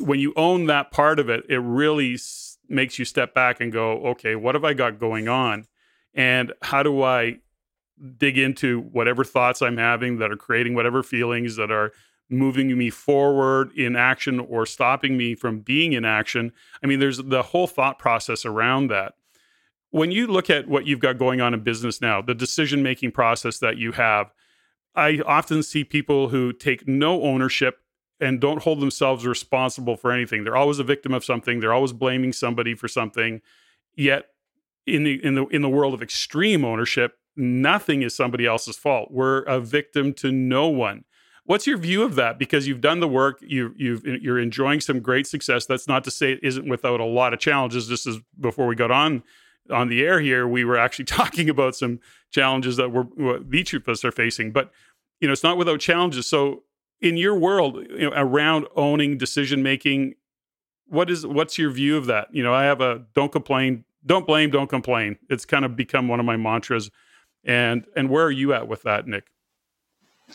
[0.00, 2.16] when you own that part of it, it really
[2.66, 5.66] makes you step back and go, okay, what have I got going on?
[6.14, 7.40] And how do I
[8.16, 11.92] dig into whatever thoughts I'm having that are creating whatever feelings that are
[12.30, 16.50] moving me forward in action or stopping me from being in action?
[16.82, 19.12] I mean, there's the whole thought process around that
[19.90, 23.12] when you look at what you've got going on in business now, the decision making
[23.12, 24.32] process that you have,
[24.94, 27.81] I often see people who take no ownership
[28.22, 30.44] and don't hold themselves responsible for anything.
[30.44, 31.60] They're always a victim of something.
[31.60, 33.42] They're always blaming somebody for something.
[33.94, 34.28] Yet
[34.86, 39.10] in the in the in the world of extreme ownership, nothing is somebody else's fault.
[39.10, 41.04] We're a victim to no one.
[41.44, 42.38] What's your view of that?
[42.38, 45.66] Because you've done the work, you you've you're enjoying some great success.
[45.66, 47.88] That's not to say it isn't without a lot of challenges.
[47.88, 49.24] This is before we got on
[49.70, 53.88] on the air here, we were actually talking about some challenges that we're each of
[53.88, 54.52] us are facing.
[54.52, 54.70] But
[55.20, 56.26] you know, it's not without challenges.
[56.26, 56.64] So,
[57.02, 60.14] in your world, you know, around owning decision making,
[60.86, 62.28] what is what's your view of that?
[62.32, 65.18] You know, I have a don't complain, don't blame, don't complain.
[65.28, 66.90] It's kind of become one of my mantras.
[67.44, 69.24] And and where are you at with that, Nick?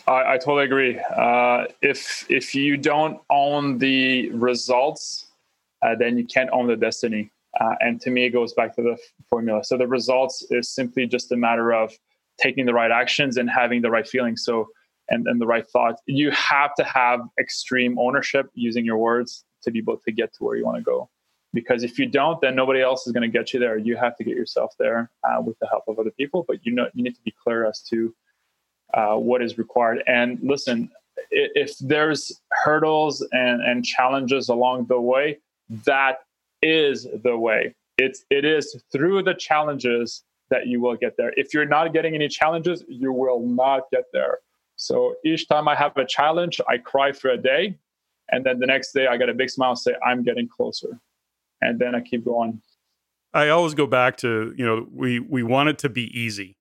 [0.07, 0.99] I, I totally agree.
[0.99, 5.27] Uh, if if you don't own the results,
[5.81, 7.31] uh, then you can't own the destiny.
[7.59, 8.97] Uh, and to me, it goes back to the
[9.29, 9.63] formula.
[9.63, 11.91] So the results is simply just a matter of
[12.39, 14.43] taking the right actions and having the right feelings.
[14.43, 14.67] So
[15.09, 16.01] and, and the right thoughts.
[16.05, 20.43] You have to have extreme ownership using your words to be able to get to
[20.43, 21.09] where you want to go.
[21.53, 23.77] Because if you don't, then nobody else is going to get you there.
[23.77, 26.45] You have to get yourself there uh, with the help of other people.
[26.47, 28.13] But you know, you need to be clear as to
[28.93, 30.03] uh, what is required.
[30.07, 30.91] And listen,
[31.31, 35.39] if there's hurdles and, and challenges along the way,
[35.85, 36.19] that
[36.61, 37.75] is the way.
[37.97, 41.33] It's it is through the challenges that you will get there.
[41.35, 44.39] If you're not getting any challenges, you will not get there.
[44.77, 47.77] So each time I have a challenge, I cry for a day,
[48.29, 50.99] and then the next day I get a big smile and say I'm getting closer,
[51.61, 52.61] and then I keep going.
[53.33, 56.57] I always go back to you know we we want it to be easy,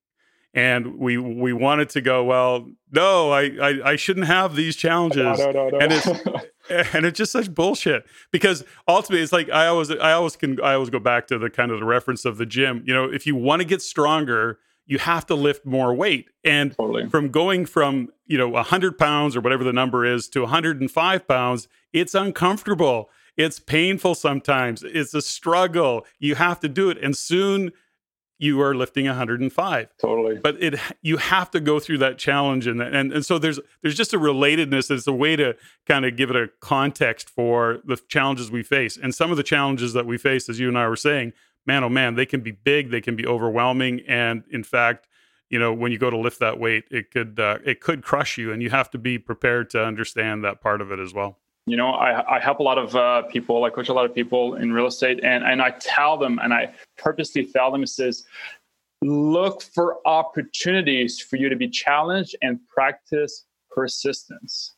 [0.54, 2.68] and we we want it to go well.
[2.90, 6.06] No, I I, I shouldn't have these challenges, no, no, no, and it's
[6.94, 10.72] and it's just such bullshit because ultimately it's like I always I always can I
[10.74, 12.82] always go back to the kind of the reference of the gym.
[12.86, 16.28] You know, if you want to get stronger, you have to lift more weight.
[16.44, 17.08] And totally.
[17.08, 21.68] from going from, you know, 100 pounds or whatever the number is to 105 pounds,
[21.92, 23.10] it's uncomfortable.
[23.36, 24.82] It's painful sometimes.
[24.82, 26.06] It's a struggle.
[26.18, 26.98] You have to do it.
[27.02, 27.72] And soon
[28.38, 32.82] you are lifting 105 totally but it you have to go through that challenge and
[32.82, 36.30] and, and so there's there's just a relatedness it's a way to kind of give
[36.30, 40.18] it a context for the challenges we face and some of the challenges that we
[40.18, 41.32] face as you and i were saying
[41.66, 45.08] man oh man they can be big they can be overwhelming and in fact
[45.50, 48.38] you know when you go to lift that weight it could uh, it could crush
[48.38, 51.38] you and you have to be prepared to understand that part of it as well.
[51.66, 54.14] You know i, I help a lot of uh, people i coach a lot of
[54.14, 58.24] people in real estate and, and i tell them and i purposely tell them says
[59.02, 64.75] look for opportunities for you to be challenged and practice persistence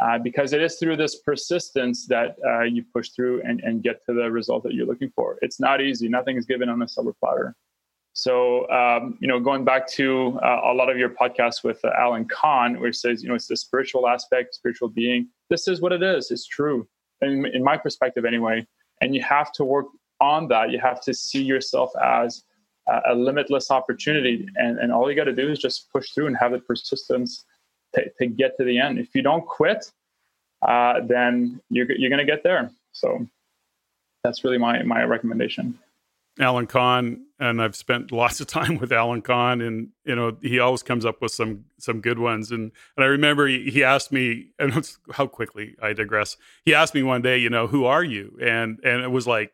[0.00, 4.04] uh, because it is through this persistence that uh, you push through and, and get
[4.06, 6.88] to the result that you're looking for it's not easy nothing is given on a
[6.88, 7.54] silver platter
[8.18, 11.90] so, um, you know, going back to uh, a lot of your podcasts with uh,
[11.96, 15.28] Alan Kahn, he says, you know, it's the spiritual aspect, spiritual being.
[15.50, 16.32] This is what it is.
[16.32, 16.88] It's true,
[17.22, 18.66] in, in my perspective, anyway.
[19.00, 19.86] And you have to work
[20.20, 20.72] on that.
[20.72, 22.42] You have to see yourself as
[22.88, 26.26] a, a limitless opportunity, and and all you got to do is just push through
[26.26, 27.44] and have the persistence
[27.94, 28.98] to, to get to the end.
[28.98, 29.90] If you don't quit,
[30.62, 32.70] uh, then you're you're going to get there.
[32.92, 33.26] So
[34.24, 35.78] that's really my my recommendation.
[36.40, 40.58] Alan Kahn, and I've spent lots of time with Alan Kahn, and you know he
[40.58, 42.50] always comes up with some some good ones.
[42.50, 46.36] And and I remember he, he asked me, and how quickly I digress.
[46.64, 48.36] He asked me one day, you know, who are you?
[48.40, 49.52] And and it was like,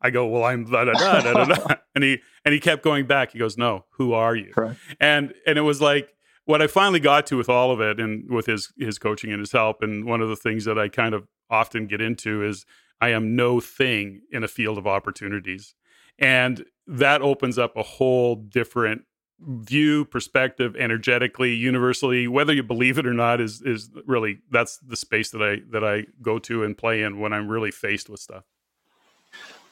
[0.00, 3.06] I go, well, I'm da da da da da, and he and he kept going
[3.06, 3.32] back.
[3.32, 4.52] He goes, no, who are you?
[4.52, 4.78] Correct.
[5.00, 6.14] And and it was like
[6.48, 9.40] what I finally got to with all of it, and with his his coaching and
[9.40, 9.82] his help.
[9.82, 12.64] And one of the things that I kind of often get into is
[13.02, 15.74] I am no thing in a field of opportunities
[16.18, 19.02] and that opens up a whole different
[19.40, 24.96] view perspective energetically universally whether you believe it or not is is really that's the
[24.96, 28.18] space that i that i go to and play in when i'm really faced with
[28.18, 28.42] stuff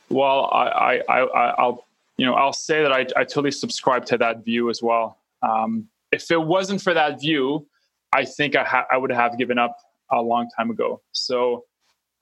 [0.08, 1.84] well i i, I i'll
[2.16, 5.18] you know, I'll say that I, I totally subscribe to that view as well.
[5.42, 7.66] Um, if it wasn't for that view,
[8.12, 9.76] I think I, ha- I would have given up
[10.10, 11.02] a long time ago.
[11.12, 11.64] So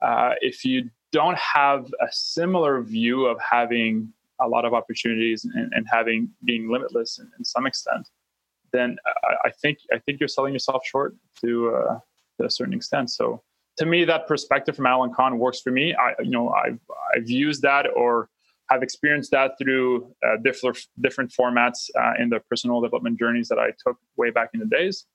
[0.01, 5.71] uh, if you don't have a similar view of having a lot of opportunities and,
[5.73, 8.09] and having being limitless in, in some extent,
[8.73, 11.99] then I, I, think I think you're selling yourself short to, uh,
[12.37, 13.11] to a certain extent.
[13.11, 13.41] So
[13.77, 15.93] to me, that perspective from Alan Kahn works for me.
[15.95, 16.79] I you know I've
[17.15, 18.29] I've used that or
[18.69, 23.59] have experienced that through uh, different different formats uh, in the personal development journeys that
[23.59, 25.05] I took way back in the days.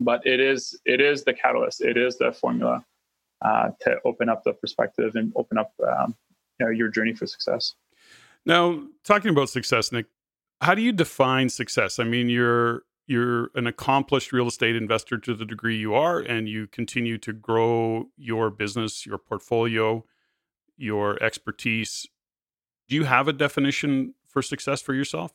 [0.00, 1.80] But it is it is the catalyst.
[1.80, 2.84] It is the formula
[3.42, 6.14] uh, to open up the perspective and open up um,
[6.58, 7.74] you know, your journey for success.
[8.44, 10.06] Now, talking about success, Nick,
[10.60, 11.98] how do you define success?
[11.98, 16.48] I mean, you're you're an accomplished real estate investor to the degree you are, and
[16.48, 20.04] you continue to grow your business, your portfolio,
[20.76, 22.06] your expertise.
[22.88, 25.32] Do you have a definition for success for yourself?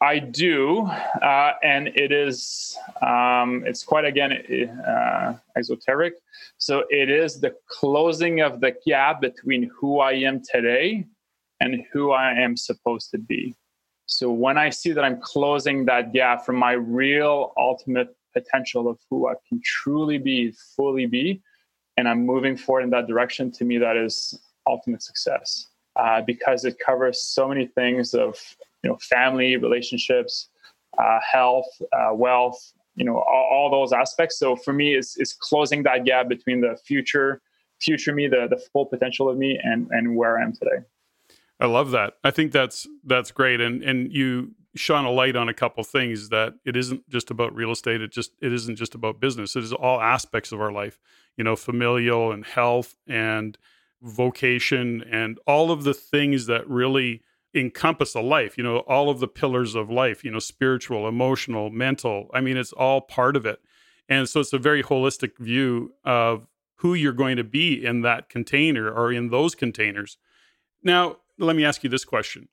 [0.00, 4.32] I do, uh, and it is um, it's quite again
[4.84, 6.14] uh, esoteric.
[6.58, 11.06] So it is the closing of the gap between who I am today
[11.60, 13.54] and who I am supposed to be.
[14.06, 18.98] So when I see that I'm closing that gap from my real ultimate potential of
[19.08, 21.42] who I can truly be, fully be,
[21.96, 26.64] and I'm moving forward in that direction, to me that is ultimate success uh, because
[26.64, 28.38] it covers so many things of
[28.82, 30.48] you know family relationships
[30.98, 34.38] uh, health uh, wealth you know all, all, those aspects.
[34.38, 37.40] So for me it's, it's closing that gap between the future
[37.80, 40.84] future me the, the full potential of me and and where i am today.
[41.58, 42.14] I love that.
[42.24, 43.60] I think that's that's great.
[43.60, 47.54] And and you shone a light on a couple things that it isn't just about
[47.54, 48.00] real estate.
[48.00, 49.56] It just it isn't just about business.
[49.56, 50.98] It is all aspects of our life
[51.36, 53.56] you know familial and health and
[54.02, 57.22] vocation and all of the things that really
[57.54, 61.68] encompass a life you know all of the pillars of life you know spiritual emotional
[61.68, 63.60] mental i mean it's all part of it.
[64.08, 68.28] And so it's a very holistic view of who you're going to be in that
[68.28, 70.18] container or in those containers.
[70.82, 72.48] Now let me ask you this question.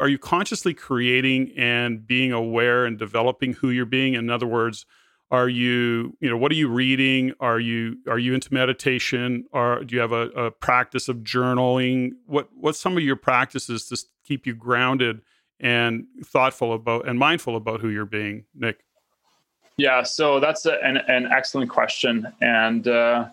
[0.00, 4.14] Are you consciously creating and being aware and developing who you're being?
[4.14, 4.86] In other words
[5.34, 7.32] are you you know what are you reading?
[7.40, 9.44] Are you are you into meditation?
[9.52, 12.12] Or do you have a, a practice of journaling?
[12.26, 15.22] What what's some of your practices to keep you grounded
[15.58, 18.84] and thoughtful about and mindful about who you're being nick?
[19.76, 22.32] Yeah so that's a, an, an excellent question.
[22.40, 23.30] And uh,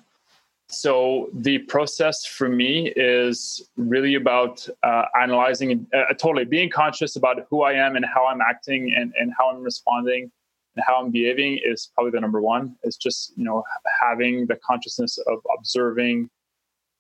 [0.69, 7.45] so the process for me is really about uh, analyzing uh, totally being conscious about
[7.49, 10.31] who i am and how i'm acting and, and how i'm responding
[10.79, 12.75] how I'm behaving is probably the number one.
[12.83, 13.63] It's just you know
[14.01, 16.29] having the consciousness of observing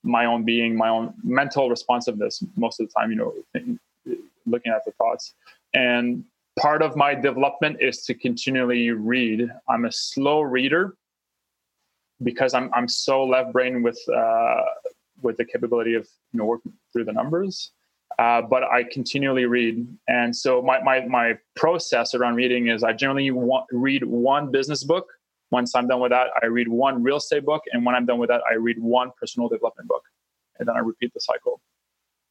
[0.03, 3.11] my own being, my own mental responsiveness most of the time.
[3.11, 3.33] You know,
[4.45, 5.33] looking at the thoughts
[5.73, 6.23] and
[6.59, 9.49] part of my development is to continually read.
[9.69, 10.95] I'm a slow reader
[12.23, 14.61] because I'm I'm so left brain with uh,
[15.21, 17.71] with the capability of you know working through the numbers.
[18.19, 19.87] Uh, but I continually read.
[20.07, 24.83] And so my, my, my process around reading is I generally want, read one business
[24.83, 25.07] book.
[25.49, 27.63] Once I'm done with that, I read one real estate book.
[27.73, 30.03] And when I'm done with that, I read one personal development book.
[30.59, 31.61] And then I repeat the cycle.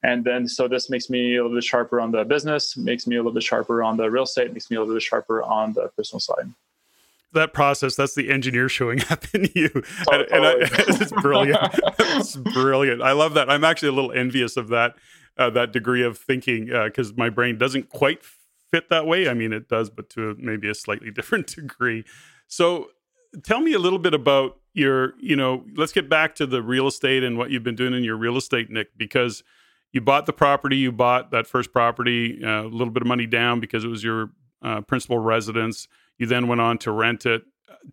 [0.03, 3.17] And then so this makes me a little bit sharper on the business, makes me
[3.17, 5.75] a little bit sharper on the real estate, makes me a little bit sharper on
[5.75, 6.51] the personal side
[7.33, 9.71] that process that's the engineer showing up in you
[10.11, 11.59] and, and I, it's brilliant
[11.99, 14.97] it's brilliant i love that i'm actually a little envious of that
[15.41, 18.23] uh, that degree of thinking because uh, my brain doesn't quite
[18.71, 19.29] fit that way.
[19.29, 22.05] I mean, it does, but to maybe a slightly different degree.
[22.47, 22.91] So,
[23.43, 26.87] tell me a little bit about your, you know, let's get back to the real
[26.87, 29.43] estate and what you've been doing in your real estate, Nick, because
[29.93, 33.27] you bought the property, you bought that first property, uh, a little bit of money
[33.27, 34.31] down because it was your
[34.63, 35.89] uh, principal residence.
[36.19, 37.43] You then went on to rent it.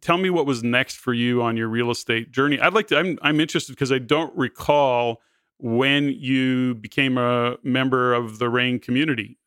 [0.02, 2.60] Tell me what was next for you on your real estate journey.
[2.60, 2.98] I'd like to.
[2.98, 5.22] I'm I'm interested because I don't recall
[5.60, 9.38] when you became a member of the REIN community.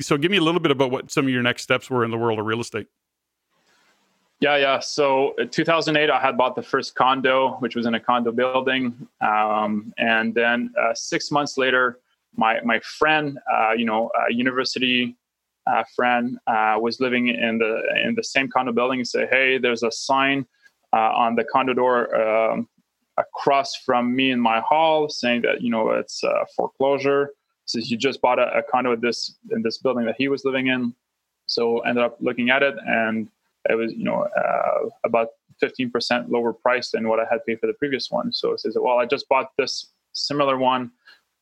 [0.00, 2.10] So, give me a little bit about what some of your next steps were in
[2.10, 2.86] the world of real estate.
[4.40, 4.78] Yeah, yeah.
[4.80, 9.06] So, in 2008, I had bought the first condo, which was in a condo building,
[9.20, 11.98] um, and then uh, six months later,
[12.36, 15.16] my my friend, uh, you know, a university
[15.66, 19.58] uh, friend, uh, was living in the in the same condo building, and said, "Hey,
[19.58, 20.46] there's a sign
[20.92, 22.68] uh, on the condo door um,
[23.20, 27.32] across from me in my hall saying that you know it's a foreclosure
[27.66, 30.44] says you just bought a, a condo at this in this building that he was
[30.44, 30.94] living in
[31.46, 33.28] so ended up looking at it and
[33.68, 35.28] it was you know uh, about
[35.62, 38.76] 15% lower price than what i had paid for the previous one so it says
[38.80, 40.90] well i just bought this similar one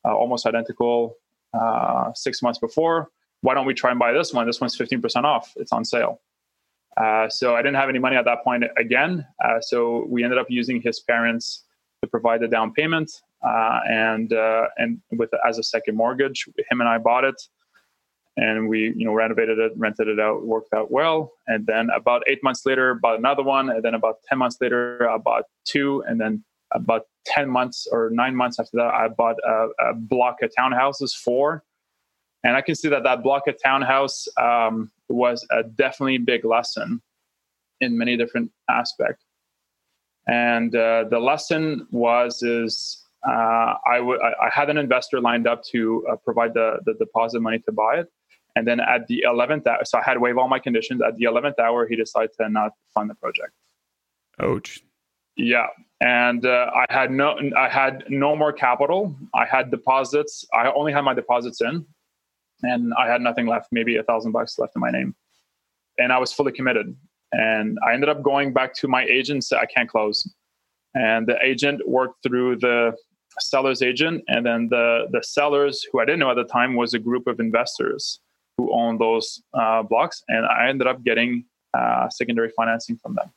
[0.04, 1.16] uh, almost identical
[1.54, 3.10] uh, six months before.
[3.42, 4.46] Why don't we try and buy this one?
[4.46, 5.52] This one's 15% off.
[5.56, 6.20] It's on sale.
[6.96, 9.24] Uh, so I didn't have any money at that point again.
[9.44, 11.64] Uh, so we ended up using his parents
[12.08, 13.10] provide the down payment
[13.46, 16.46] uh, and uh, and with as a second mortgage.
[16.70, 17.40] Him and I bought it,
[18.36, 21.32] and we you know renovated it, rented it out, worked out well.
[21.46, 25.08] And then about eight months later, bought another one, and then about ten months later,
[25.08, 29.36] I bought two, and then about ten months or nine months after that, I bought
[29.46, 31.64] a, a block of townhouses, four.
[32.44, 37.02] And I can see that that block of townhouse um, was a definitely big lesson
[37.80, 39.24] in many different aspects.
[40.28, 45.64] And uh, the lesson was is uh, I, w- I had an investor lined up
[45.72, 48.08] to uh, provide the, the deposit money to buy it.
[48.54, 51.00] And then at the 11th hour, so I had to waive all my conditions.
[51.06, 53.52] At the 11th hour, he decided to not fund the project.
[54.40, 54.80] Ouch.
[55.36, 55.66] Yeah.
[56.00, 59.16] And uh, I had no, I had no more capital.
[59.34, 60.46] I had deposits.
[60.52, 61.86] I only had my deposits in,
[62.62, 63.68] and I had nothing left.
[63.72, 65.16] Maybe a thousand bucks left in my name,
[65.98, 66.96] and I was fully committed.
[67.32, 69.44] And I ended up going back to my agent.
[69.44, 70.28] Said I can't close,
[70.94, 72.96] and the agent worked through the
[73.40, 76.94] seller's agent, and then the the sellers, who I didn't know at the time, was
[76.94, 78.20] a group of investors
[78.56, 83.30] who owned those uh, blocks, and I ended up getting uh, secondary financing from them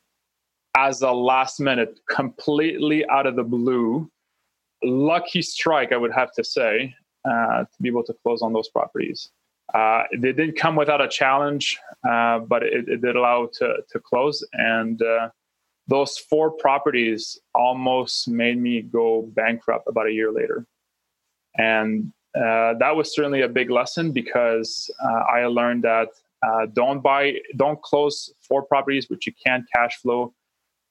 [0.77, 4.09] as a last minute, completely out of the blue,
[4.83, 8.69] lucky strike, I would have to say, uh, to be able to close on those
[8.69, 9.29] properties.
[9.73, 13.99] Uh, they didn't come without a challenge, uh, but it, it, did allow to to
[13.99, 14.45] close.
[14.53, 15.29] And uh,
[15.87, 20.65] those four properties almost made me go bankrupt about a year later.
[21.57, 26.09] And uh, that was certainly a big lesson because uh, I learned that
[26.73, 30.33] don't buy, don't close four properties which you can't cash flow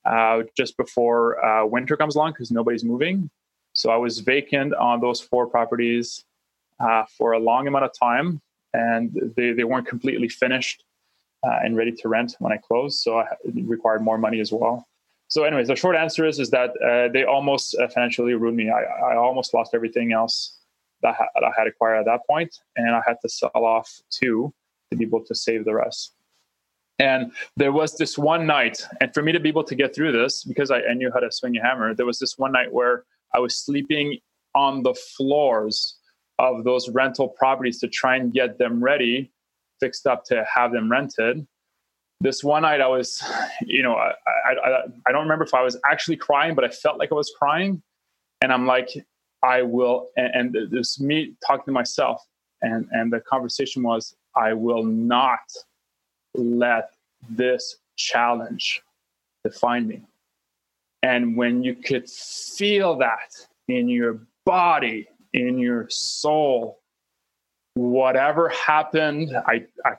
[0.04, 3.30] uh, just before uh, winter comes along because nobody's moving.
[3.72, 6.24] So I was vacant on those four properties
[6.80, 8.40] uh, for a long amount of time,
[8.72, 10.84] and they, they weren't completely finished
[11.42, 13.00] uh, and ready to rent when I closed.
[13.00, 14.86] So I required more money as well.
[15.28, 18.68] So, anyways, the short answer is is that uh, they almost uh, financially ruined me.
[18.68, 20.58] I, I almost lost everything else
[21.02, 24.52] that, that I had acquired at that point, and I had to sell off two
[24.90, 26.14] to be able to save the rest.
[26.98, 30.12] And there was this one night, and for me to be able to get through
[30.12, 32.72] this, because I, I knew how to swing a hammer, there was this one night
[32.72, 34.18] where I was sleeping
[34.56, 35.96] on the floors
[36.40, 39.30] of those rental properties to try and get them ready,
[39.78, 41.46] fixed up to have them rented.
[42.20, 43.22] This one night, I was,
[43.62, 44.12] you know, I,
[44.46, 47.32] I, I don't remember if I was actually crying, but I felt like I was
[47.38, 47.82] crying.
[48.42, 48.88] And I'm like,
[49.42, 52.26] I will, and, and this me talking to myself,
[52.62, 55.40] and and the conversation was, I will not
[56.34, 56.90] let
[57.28, 58.82] this challenge
[59.44, 60.02] define me.
[61.02, 63.30] And when you could feel that
[63.68, 66.80] in your body, in your soul,
[67.74, 69.92] whatever happened, I, I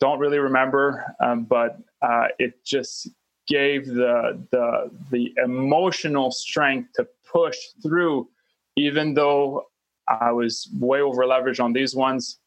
[0.00, 3.08] don't really remember, um, but uh, it just
[3.46, 8.28] gave the, the, the emotional strength to push through,
[8.76, 9.66] even though
[10.08, 12.38] I was way over leveraged on these ones.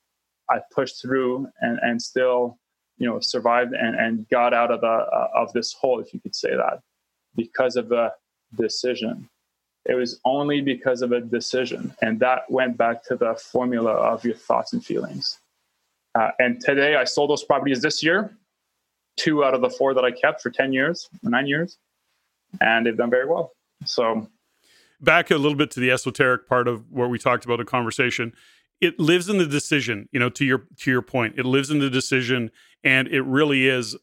[0.49, 2.57] I pushed through and, and still
[3.01, 6.19] you know survived and, and got out of the uh, of this hole if you
[6.19, 6.81] could say that
[7.35, 8.11] because of a
[8.55, 9.27] decision
[9.86, 14.23] it was only because of a decision and that went back to the formula of
[14.23, 15.39] your thoughts and feelings.
[16.13, 18.36] Uh, and today i sold those properties this year
[19.17, 21.77] two out of the four that i kept for 10 years nine years
[22.59, 23.53] and they've done very well.
[23.86, 24.27] So
[24.99, 28.34] back a little bit to the esoteric part of what we talked about a conversation.
[28.82, 31.36] It lives in the decision you know to your to your point.
[31.38, 32.51] It lives in the decision
[32.84, 33.95] and it really is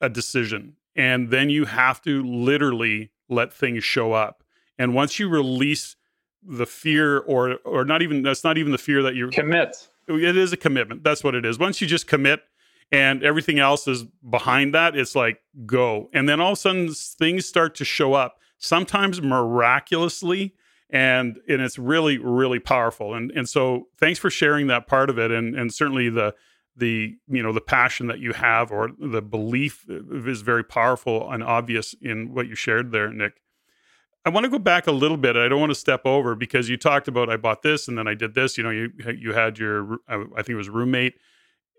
[0.00, 0.76] a decision.
[0.94, 4.41] And then you have to literally let things show up
[4.82, 5.94] and once you release
[6.42, 9.88] the fear or or not even that's not even the fear that you commit.
[10.08, 11.04] It is a commitment.
[11.04, 11.58] That's what it is.
[11.58, 12.42] Once you just commit
[12.90, 16.10] and everything else is behind that it's like go.
[16.12, 20.54] And then all of a sudden things start to show up sometimes miraculously
[20.90, 23.14] and and it's really really powerful.
[23.14, 26.34] And and so thanks for sharing that part of it and and certainly the
[26.76, 31.44] the you know the passion that you have or the belief is very powerful and
[31.44, 33.34] obvious in what you shared there nick
[34.24, 36.68] i want to go back a little bit i don't want to step over because
[36.68, 39.32] you talked about i bought this and then i did this you know you you
[39.32, 41.14] had your i think it was roommate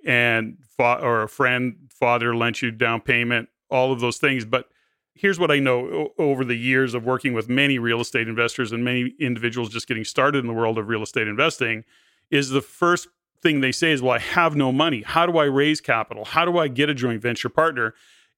[0.06, 4.70] and fa- or a friend father lent you down payment all of those things but
[5.16, 8.84] here's what I know over the years of working with many real estate investors and
[8.84, 11.84] many individuals just getting started in the world of real estate investing
[12.32, 13.08] is the first
[13.42, 15.04] thing they say is, Well, I have no money.
[15.04, 16.26] How do I raise capital?
[16.26, 17.94] How do I get a joint venture partner?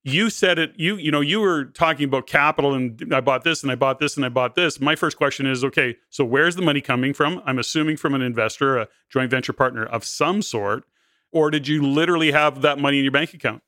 [0.06, 3.64] You said it you you know you were talking about capital and i bought this
[3.64, 4.80] and i bought this and i bought this.
[4.80, 7.42] My first question is okay so where's the money coming from?
[7.46, 10.86] I'm assuming from an investor a joint venture partner of some sort
[11.32, 13.64] or did you literally have that money in your bank account?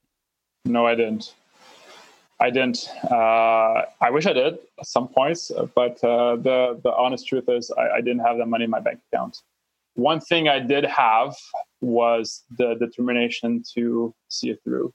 [0.64, 1.34] No i didn't.
[2.40, 2.88] I didn't.
[3.10, 7.72] Uh, i wish i did at some points but uh, the the honest truth is
[7.76, 9.40] I, I didn't have that money in my bank account.
[9.96, 11.36] One thing i did have
[11.82, 14.94] was the determination to see it through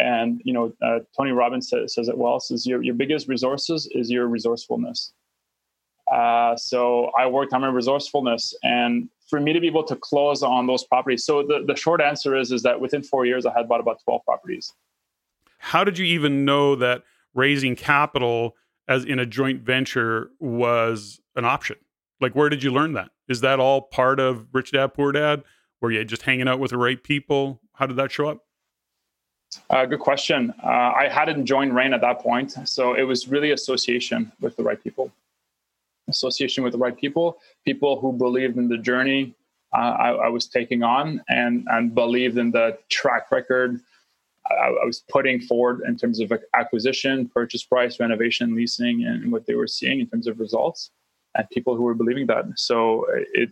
[0.00, 2.40] and you know, uh, Tony Robbins says, says, it well.
[2.40, 5.12] Says your your biggest resources is your resourcefulness.
[6.12, 10.42] Uh, so I worked on my resourcefulness, and for me to be able to close
[10.42, 11.24] on those properties.
[11.24, 14.00] So the, the short answer is is that within four years, I had bought about
[14.04, 14.72] twelve properties.
[15.58, 18.54] How did you even know that raising capital
[18.86, 21.76] as in a joint venture was an option?
[22.20, 23.10] Like, where did you learn that?
[23.28, 25.42] Is that all part of Rich Dad Poor Dad?
[25.80, 27.60] Were you just hanging out with the right people?
[27.72, 28.43] How did that show up?
[29.70, 30.52] Uh, good question.
[30.62, 34.62] Uh, I hadn't joined REIN at that point, so it was really association with the
[34.62, 35.12] right people.
[36.08, 39.34] Association with the right people, people who believed in the journey
[39.74, 43.80] uh, I, I, was taking on, and and believed in the track record
[44.48, 49.46] I, I, was putting forward in terms of acquisition, purchase price, renovation, leasing, and what
[49.46, 50.90] they were seeing in terms of results,
[51.34, 52.44] and people who were believing that.
[52.56, 53.50] So it,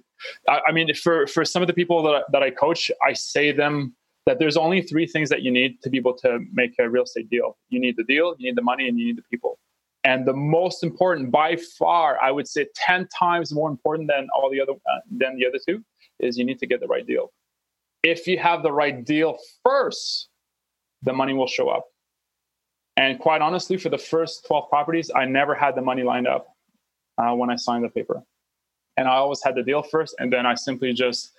[0.49, 3.51] I, I mean, for for some of the people that that I coach, I say
[3.51, 3.95] them
[4.27, 7.03] that there's only three things that you need to be able to make a real
[7.05, 7.57] estate deal.
[7.71, 9.59] You need the deal, you need the money, and you need the people.
[10.05, 14.51] And the most important, by far, I would say, ten times more important than all
[14.51, 15.85] the other uh, than the other two,
[16.19, 17.33] is you need to get the right deal.
[18.03, 20.29] If you have the right deal first,
[21.03, 21.87] the money will show up.
[22.97, 26.49] And quite honestly, for the first 12 properties, I never had the money lined up
[27.19, 28.23] uh, when I signed the paper.
[28.97, 31.33] And I always had the deal first, and then I simply just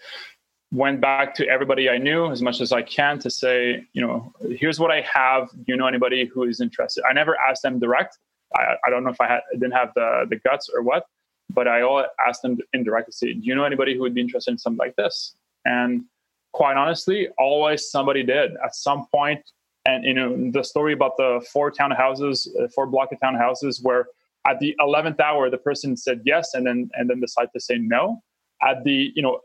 [0.73, 4.33] went back to everybody I knew as much as I can to say, you know,
[4.59, 5.51] here's what I have.
[5.51, 7.03] Do you know anybody who is interested?
[7.07, 8.17] I never asked them direct.
[8.55, 11.05] I, I don't know if I had, didn't have the, the guts or what,
[11.51, 14.49] but I all asked them indirectly, say, do you know anybody who would be interested
[14.49, 15.35] in something like this?
[15.63, 16.05] And
[16.53, 19.41] quite honestly, always somebody did at some point.
[19.85, 24.07] And, you know, the story about the four townhouses, uh, four block of townhouses where
[24.47, 27.77] at the 11th hour, the person said yes and then, and then decided to say
[27.77, 28.23] no
[28.63, 29.41] at the, you know,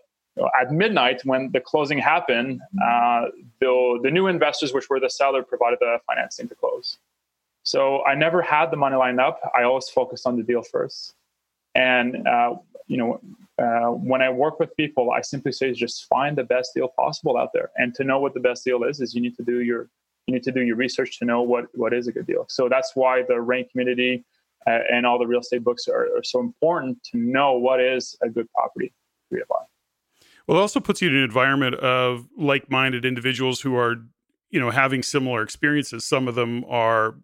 [0.60, 3.26] at midnight when the closing happened, uh,
[3.60, 6.98] the, the new investors, which were the seller, provided the financing to close.
[7.62, 9.40] So I never had the money lined up.
[9.56, 11.14] I always focused on the deal first.
[11.74, 13.20] And uh, you know,
[13.58, 17.36] uh, when I work with people, I simply say just find the best deal possible
[17.36, 17.70] out there.
[17.76, 19.88] And to know what the best deal is, is you need to do your
[20.26, 22.46] you need to do your research to know what what is a good deal.
[22.48, 24.24] So that's why the REIN community
[24.66, 28.16] uh, and all the real estate books are, are so important to know what is
[28.22, 28.92] a good property
[29.32, 29.64] to buy.
[30.48, 33.96] Well, it also puts you in an environment of like-minded individuals who are,
[34.50, 36.06] you know, having similar experiences.
[36.06, 37.16] Some of them are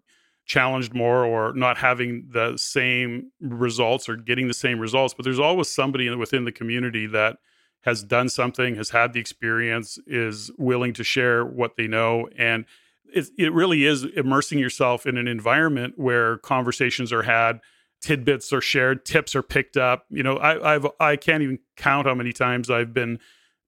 [0.45, 5.39] challenged more or not having the same results or getting the same results, but there's
[5.41, 7.39] always somebody within the community that
[7.81, 12.67] has done something, has had the experience, is willing to share what they know and
[13.15, 17.61] it, it really is immersing yourself in an environment where conversations are had
[18.05, 20.05] tidbits are shared, tips are picked up.
[20.11, 23.19] You know, I, I've I can't even count how many times I've been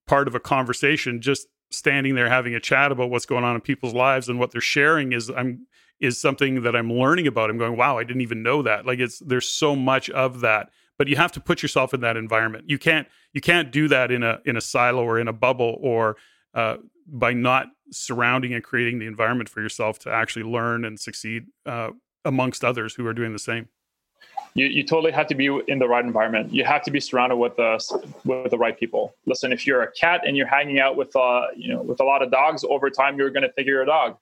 [0.07, 3.62] part of a conversation just standing there having a chat about what's going on in
[3.62, 5.66] people's lives and what they're sharing is I'm
[6.01, 7.49] is something that I'm learning about.
[7.49, 8.84] I'm going, wow, I didn't even know that.
[8.84, 10.68] Like it's there's so much of that.
[10.99, 12.64] But you have to put yourself in that environment.
[12.68, 15.78] You can't you can't do that in a in a silo or in a bubble
[15.80, 16.18] or
[16.53, 16.76] uh,
[17.07, 21.89] by not surrounding and creating the environment for yourself to actually learn and succeed uh,
[22.22, 23.68] amongst others who are doing the same
[24.57, 26.52] you, you totally have to be in the right environment.
[26.52, 27.78] You have to be surrounded with the
[28.24, 29.14] with the right people.
[29.26, 32.04] Listen, if you're a cat and you're hanging out with uh you know with a
[32.04, 34.16] lot of dogs, over time you're going to think you're a dog.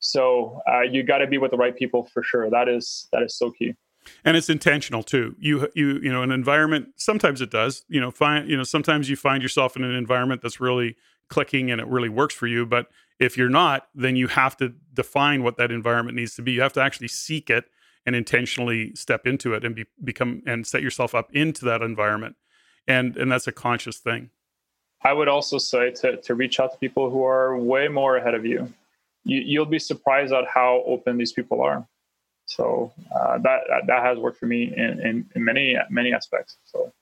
[0.00, 2.50] So uh, you got to be with the right people for sure.
[2.50, 3.74] That is that is so key.
[4.24, 5.36] And it's intentional too.
[5.38, 6.88] You you you know an environment.
[6.96, 7.84] Sometimes it does.
[7.88, 10.96] You know find you know sometimes you find yourself in an environment that's really
[11.28, 12.66] clicking and it really works for you.
[12.66, 12.88] But
[13.20, 16.52] if you're not, then you have to define what that environment needs to be.
[16.52, 17.66] You have to actually seek it
[18.06, 22.36] and intentionally step into it and be, become and set yourself up into that environment.
[22.86, 24.30] And and that's a conscious thing.
[25.02, 28.34] I would also say to, to reach out to people who are way more ahead
[28.34, 28.72] of you,
[29.24, 31.86] you you'll be surprised at how open these people are.
[32.46, 36.56] So uh, that that has worked for me in, in, in many many aspects.
[36.64, 36.92] So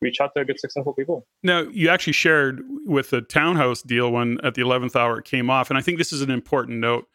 [0.00, 1.26] reach out to good successful people.
[1.42, 5.50] Now you actually shared with the townhouse deal when at the 11th hour it came
[5.50, 7.06] off and i think this is an important note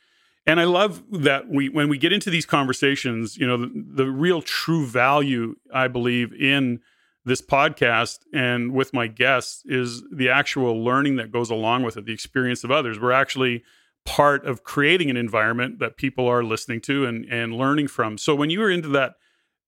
[0.45, 4.07] and I love that we when we get into these conversations, you know, the, the
[4.09, 6.81] real true value I believe in
[7.25, 12.05] this podcast and with my guests is the actual learning that goes along with it,
[12.05, 12.99] the experience of others.
[12.99, 13.63] We're actually
[14.05, 18.17] part of creating an environment that people are listening to and and learning from.
[18.17, 19.13] So when you were into that,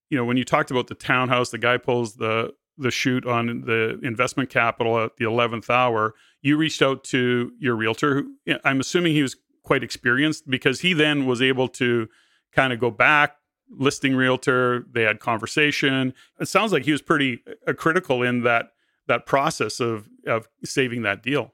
[0.10, 3.62] you know, when you talked about the townhouse, the guy pulls the the shoot on
[3.62, 8.16] the investment capital at the 11th hour, you reached out to your realtor.
[8.16, 12.08] Who, I'm assuming he was quite experienced because he then was able to
[12.54, 13.38] kind of go back,
[13.70, 14.86] listing realtor.
[14.92, 16.14] They had conversation.
[16.40, 18.72] It sounds like he was pretty uh, critical in that
[19.08, 21.54] that process of of saving that deal.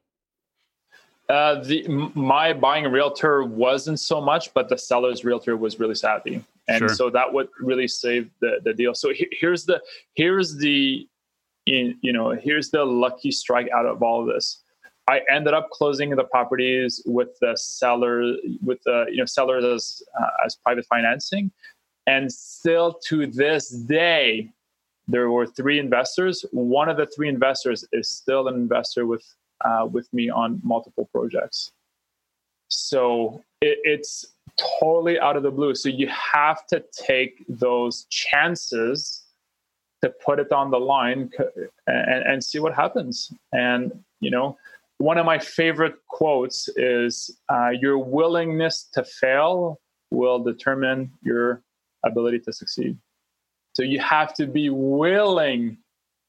[1.29, 6.43] Uh, the my buying realtor wasn't so much, but the seller's realtor was really savvy,
[6.67, 6.89] and sure.
[6.89, 8.93] so that would really save the, the deal.
[8.93, 9.81] So he, here's the
[10.15, 11.07] here's the
[11.67, 14.61] in, you know here's the lucky strike out of all of this.
[15.07, 18.33] I ended up closing the properties with the seller
[18.63, 21.51] with the you know sellers as uh, as private financing,
[22.07, 24.49] and still to this day,
[25.07, 26.45] there were three investors.
[26.51, 29.25] One of the three investors is still an investor with
[29.65, 31.71] uh, with me on multiple projects.
[32.67, 34.33] So it, it's
[34.79, 35.75] totally out of the blue.
[35.75, 39.23] So you have to take those chances
[40.03, 41.31] to put it on the line
[41.87, 43.31] and, and see what happens.
[43.51, 44.57] And, you know,
[45.01, 49.79] one of my favorite quotes is uh, Your willingness to fail
[50.11, 51.63] will determine your
[52.05, 52.97] ability to succeed.
[53.73, 55.77] So you have to be willing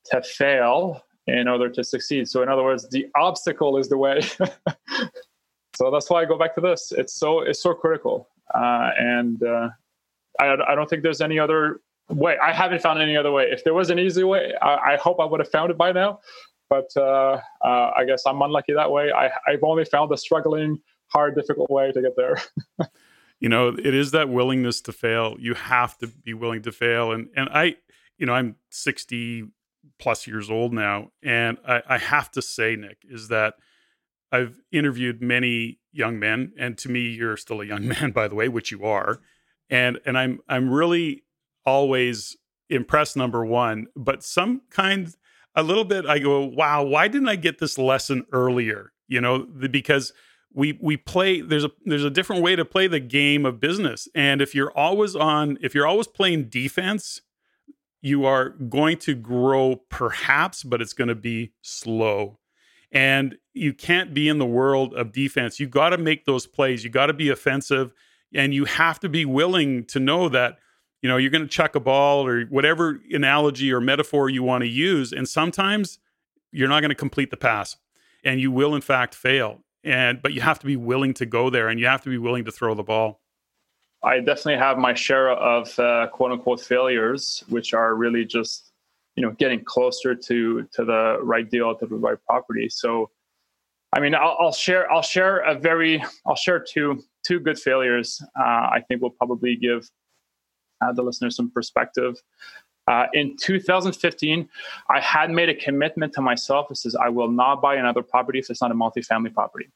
[0.07, 2.29] to fail in order to succeed.
[2.29, 4.21] So, in other words, the obstacle is the way.
[5.77, 6.93] so that's why I go back to this.
[6.97, 9.69] It's so it's so critical, uh, and uh,
[10.41, 12.37] I, I don't think there's any other way.
[12.39, 13.45] I haven't found any other way.
[13.51, 15.93] If there was an easy way, I, I hope I would have found it by
[15.93, 16.21] now.
[16.73, 19.13] But uh, uh I guess I'm unlucky that way.
[19.13, 22.41] I, I've only found the struggling, hard, difficult way to get there.
[23.41, 25.37] you know, it is that willingness to fail.
[25.39, 27.77] You have to be willing to fail, and and I,
[28.17, 29.49] you know, I'm 60
[29.99, 31.11] plus years old now.
[31.23, 33.57] And I, I have to say, Nick, is that
[34.31, 38.35] I've interviewed many young men, and to me, you're still a young man, by the
[38.35, 39.21] way, which you are.
[39.69, 41.25] And and I'm I'm really
[41.67, 42.39] always
[42.71, 45.15] impressed, number one, but some kind
[45.55, 48.93] a little bit I go, wow, why didn't I get this lesson earlier?
[49.09, 50.13] You know, the, because
[50.55, 54.09] we we play there's a there's a different way to play the game of business.
[54.15, 57.21] And if you're always on if you're always playing defense,
[58.01, 62.39] you are going to grow perhaps, but it's going to be slow.
[62.91, 65.59] And you can't be in the world of defense.
[65.59, 66.85] You got to make those plays.
[66.85, 67.93] You got to be offensive
[68.35, 70.59] and you have to be willing to know that
[71.03, 74.63] you know you're going to chuck a ball or whatever analogy or metaphor you want
[74.63, 75.99] to use and sometimes
[76.51, 77.77] you're not going to complete the pass
[78.25, 81.51] and you will in fact fail and but you have to be willing to go
[81.51, 83.23] there and you have to be willing to throw the ball
[84.03, 88.73] I definitely have my share of uh, quote unquote failures, which are really just
[89.17, 92.69] you know getting closer to to the right deal to the right property.
[92.69, 93.11] So,
[93.93, 98.21] I mean, I'll, I'll share I'll share a very I'll share two two good failures.
[98.39, 99.89] Uh, I think will probably give
[100.83, 102.17] uh, the listeners some perspective.
[102.89, 104.49] Uh, in 2015,
[104.91, 106.71] I had made a commitment to myself.
[106.71, 109.71] It says I will not buy another property if it's not a multifamily property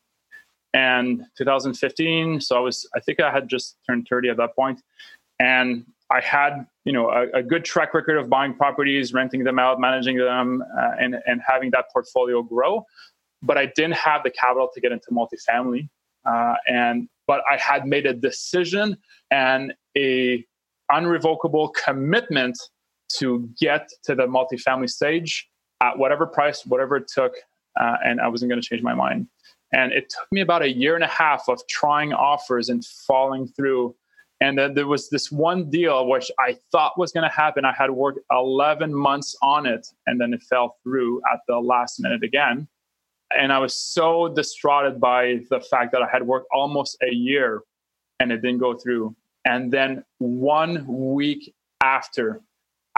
[0.76, 4.82] and 2015 so i was i think i had just turned 30 at that point
[5.40, 9.58] and i had you know a, a good track record of buying properties renting them
[9.58, 12.84] out managing them uh, and and having that portfolio grow
[13.42, 15.88] but i didn't have the capital to get into multifamily
[16.26, 18.96] uh, and but i had made a decision
[19.30, 20.44] and a
[20.90, 22.58] unrevocable commitment
[23.08, 25.48] to get to the multifamily stage
[25.82, 27.34] at whatever price whatever it took
[27.80, 29.26] uh, and i wasn't going to change my mind
[29.72, 33.48] and it took me about a year and a half of trying offers and falling
[33.48, 33.94] through.
[34.40, 37.64] And then there was this one deal which I thought was going to happen.
[37.64, 42.00] I had worked 11 months on it, and then it fell through at the last
[42.00, 42.68] minute again.
[43.36, 47.62] And I was so distraught by the fact that I had worked almost a year
[48.20, 49.16] and it didn't go through.
[49.46, 52.42] And then one week after,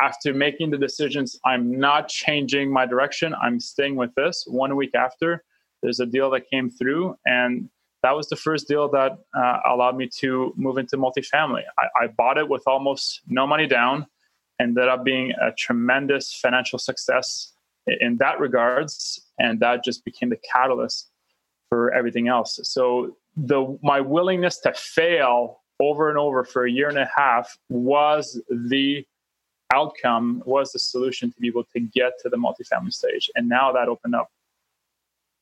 [0.01, 4.45] after making the decisions, I'm not changing my direction, I'm staying with this.
[4.47, 5.45] One week after,
[5.83, 7.69] there's a deal that came through and
[8.03, 11.63] that was the first deal that uh, allowed me to move into multifamily.
[11.77, 14.07] I, I, bought it with almost no money down,
[14.61, 17.53] ended up being a tremendous financial success
[18.01, 21.11] in that regards, and that just became the catalyst
[21.69, 22.61] for everything else.
[22.63, 27.57] So the my willingness to fail over and over for a year and a half
[27.69, 29.07] was the
[29.73, 33.73] outcome, was the solution to be able to get to the multifamily stage, and now
[33.73, 34.31] that opened up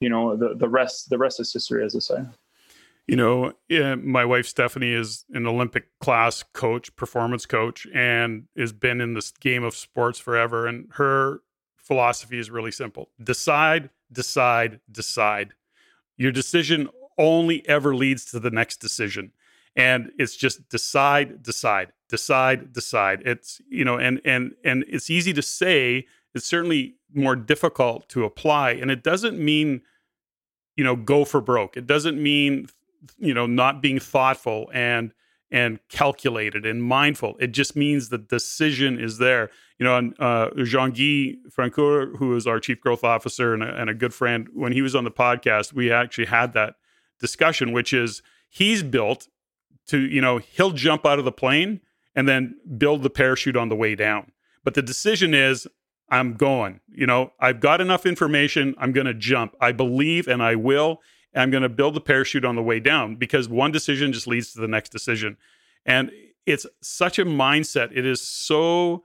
[0.01, 2.24] you know the the rest the rest is history as i say.
[3.07, 3.53] You know
[3.97, 9.30] my wife stephanie is an olympic class coach performance coach and has been in this
[9.30, 10.66] game of sports forever.
[10.66, 11.41] And her
[11.76, 13.11] philosophy is really simple.
[13.22, 15.53] Decide decide decide.
[16.16, 19.32] Your decision only ever leads to the next decision.
[19.77, 23.22] And it's just decide, decide, decide, decide.
[23.27, 28.24] It's, you know, and and and it's easy to say, it's certainly more difficult to
[28.24, 28.70] apply.
[28.72, 29.83] And it doesn't mean,
[30.77, 31.77] you know, go for broke.
[31.77, 32.68] It doesn't mean,
[33.18, 35.12] you know, not being thoughtful and
[35.51, 37.37] and calculated and mindful.
[37.39, 39.51] It just means the decision is there.
[39.79, 43.81] You know, and uh, Jean Guy Francoeur, who is our chief growth officer and a,
[43.81, 46.77] and a good friend, when he was on the podcast, we actually had that
[47.20, 49.29] discussion, which is he's built
[49.89, 51.80] to, you know, he'll jump out of the plane
[52.14, 54.32] and then build the parachute on the way down.
[54.64, 55.66] But the decision is,
[56.09, 56.80] I'm going.
[56.89, 58.74] You know, I've got enough information.
[58.78, 59.55] I'm going to jump.
[59.61, 61.01] I believe and I will.
[61.34, 64.53] I'm going to build the parachute on the way down because one decision just leads
[64.53, 65.37] to the next decision.
[65.84, 66.11] And
[66.47, 67.91] it's such a mindset.
[67.95, 69.03] It is so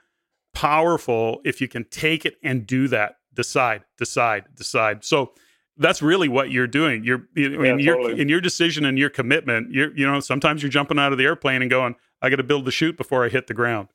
[0.54, 3.16] powerful if you can take it and do that.
[3.34, 5.04] Decide, decide, decide.
[5.04, 5.34] So
[5.78, 7.04] that's really what you're doing.
[7.04, 8.22] You're in yeah, your totally.
[8.22, 9.72] in your decision and your commitment.
[9.72, 12.44] You're you know sometimes you're jumping out of the airplane and going, I got to
[12.44, 13.90] build the chute before I hit the ground.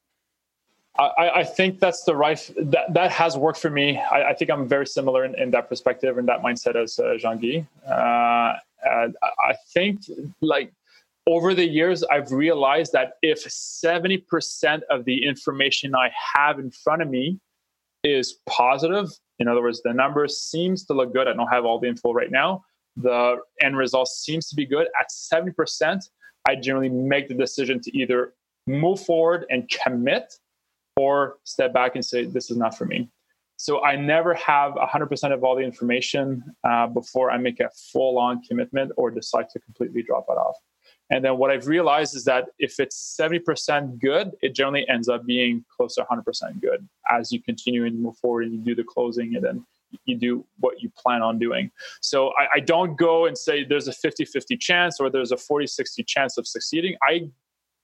[0.98, 3.98] I, I, think that's the right that that has worked for me.
[3.98, 7.16] I, I think I'm very similar in, in, that perspective and that mindset as uh,
[7.18, 7.66] Jean Guy.
[7.86, 8.54] Uh,
[8.86, 10.00] I think
[10.40, 10.72] like
[11.26, 17.02] over the years, I've realized that if 70% of the information I have in front
[17.02, 17.40] of me
[18.04, 21.28] is positive, in other words, the numbers seems to look good.
[21.28, 22.64] I don't have all the info right now.
[22.96, 24.88] The end result seems to be good.
[24.98, 26.08] At 70%,
[26.48, 28.34] I generally make the decision to either
[28.66, 30.34] move forward and commit
[30.96, 33.10] or step back and say, this is not for me.
[33.58, 38.18] So I never have 100% of all the information uh, before I make a full
[38.18, 40.56] on commitment or decide to completely drop it off.
[41.10, 45.24] And then what I've realized is that if it's 70% good, it generally ends up
[45.24, 48.84] being close to 100% good as you continue and move forward and you do the
[48.84, 49.66] closing and then
[50.04, 51.70] you do what you plan on doing.
[52.00, 55.36] So I, I don't go and say there's a 50 50 chance or there's a
[55.36, 56.96] 40 60 chance of succeeding.
[57.02, 57.30] I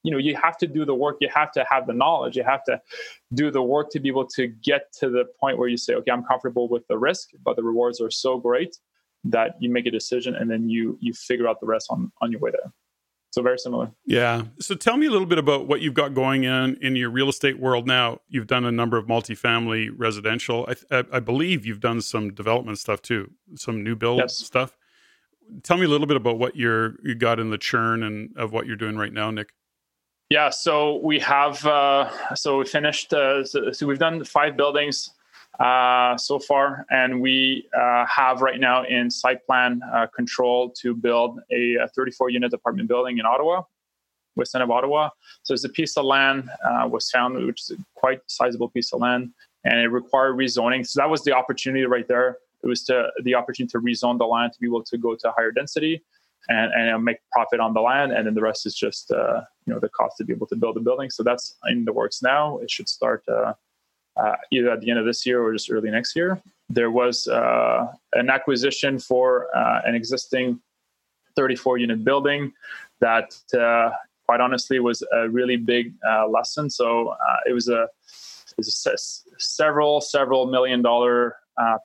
[0.03, 2.43] you know you have to do the work you have to have the knowledge you
[2.43, 2.81] have to
[3.35, 6.11] do the work to be able to get to the point where you say okay
[6.11, 8.77] i'm comfortable with the risk but the rewards are so great
[9.23, 12.33] that you make a decision and then you you figure out the rest on on
[12.33, 12.73] your way there
[13.33, 13.91] so very similar.
[14.05, 14.43] Yeah.
[14.61, 17.31] So tell me a little bit about what you've got going in in your real
[17.31, 18.21] estate world now.
[18.29, 20.69] You've done a number of multifamily residential.
[20.69, 24.37] I, I, I believe you've done some development stuff too some new build yes.
[24.37, 24.77] stuff.
[25.63, 28.53] Tell me a little bit about what you're you got in the churn and of
[28.53, 29.53] what you're doing right now nick.
[30.29, 33.13] Yeah, so we have uh, so we finished.
[33.13, 35.11] Uh, so, so, we've done five buildings
[35.61, 40.95] uh, so far, and we uh, have right now in site plan uh, control to
[40.95, 43.63] build a, a 34 unit apartment building in Ottawa,
[44.35, 45.11] west end of Ottawa.
[45.43, 48.93] So there's a piece of land uh, was found, which is a quite sizable piece
[48.93, 49.33] of land,
[49.65, 50.87] and it required rezoning.
[50.87, 52.39] So that was the opportunity right there.
[52.63, 55.33] It was to the opportunity to rezone the land to be able to go to
[55.37, 56.03] higher density
[56.49, 59.75] and, and make profit on the land, and then the rest is just uh, you
[59.75, 61.11] know the cost to be able to build the building.
[61.11, 62.59] So that's in the works now.
[62.59, 63.23] It should start
[64.17, 66.41] uh, uh, either at the end of this year or just early next year.
[66.69, 70.61] There was uh, an acquisition for uh, an existing
[71.37, 72.53] 34 unit building
[73.01, 73.91] that, uh,
[74.27, 75.95] quite honestly, was a really big
[76.29, 76.71] lesson.
[76.71, 77.15] So
[77.47, 78.97] it was a it was a
[79.39, 81.37] several several million dollar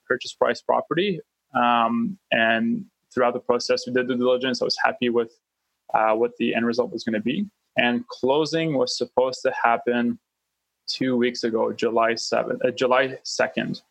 [0.08, 1.22] purchase price property,
[1.54, 4.62] um, and throughout the process, we did due diligence.
[4.62, 5.32] I was happy with
[5.94, 7.46] uh, what the end result was going to be.
[7.78, 10.20] And closing was supposed to happen
[10.88, 13.82] two weeks ago, July 7th, uh, July 2nd.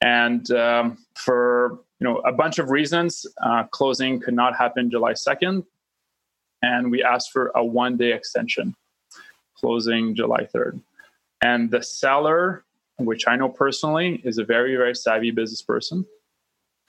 [0.00, 5.12] And um, for you know a bunch of reasons, uh, closing could not happen July
[5.12, 5.64] 2nd.
[6.62, 8.74] And we asked for a one day extension,
[9.56, 10.80] closing July 3rd.
[11.42, 12.64] And the seller,
[12.98, 16.06] which I know personally, is a very, very savvy business person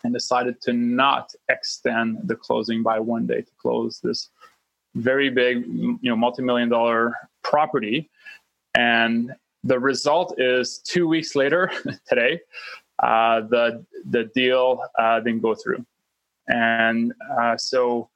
[0.03, 4.29] and decided to not extend the closing by one day to close this
[4.95, 8.09] very big, you know, multi-million dollar property.
[8.76, 11.71] And the result is two weeks later,
[12.07, 12.41] today,
[13.01, 15.86] uh, the the deal uh, didn't go through,
[16.47, 18.09] and uh, so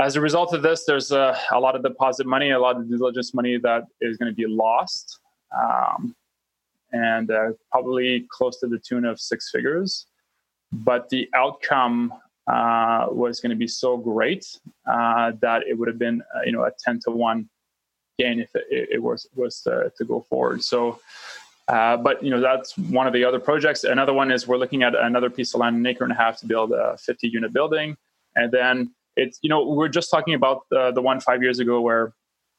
[0.00, 2.88] as a result of this, there's a, a, lot of deposit money, a lot of
[2.88, 5.18] diligence money that is going to be lost,
[5.56, 6.14] um,
[6.92, 10.06] and uh, probably close to the tune of six figures.
[10.70, 12.12] But the outcome
[12.46, 14.46] uh, was going to be so great
[14.90, 17.48] uh, that it would have been you know a 10 to 1
[18.18, 21.00] gain if it, it was was to, to, go forward so
[21.68, 24.82] uh, but you know that's one of the other projects another one is we're looking
[24.82, 27.52] at another piece of land an acre and a half to build a 50 unit
[27.52, 27.96] building
[28.36, 31.58] and then it's you know we are just talking about the, the one five years
[31.58, 32.12] ago where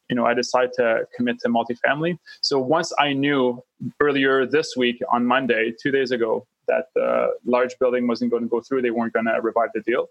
[0.08, 3.62] you know i decided to commit to multifamily so once i knew
[4.00, 8.48] earlier this week on monday two days ago that the large building wasn't going to
[8.48, 8.80] go through.
[8.80, 10.06] They weren't going to revive the deal.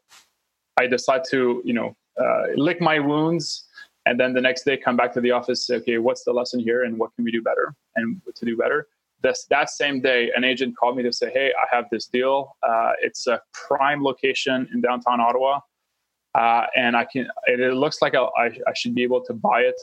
[0.78, 3.66] I decided to, you know, uh, lick my wounds,
[4.10, 5.68] and then the next day come back to the office.
[5.68, 8.58] Say, okay, what's the lesson here, and what can we do better, and to do
[8.58, 8.88] better.
[9.22, 12.56] This, that same day, an agent called me to say, "Hey, I have this deal.
[12.68, 15.60] Uh, it's a prime location in downtown Ottawa,
[16.34, 17.28] uh, and I can.
[17.46, 19.80] It, it looks like I, I should be able to buy it,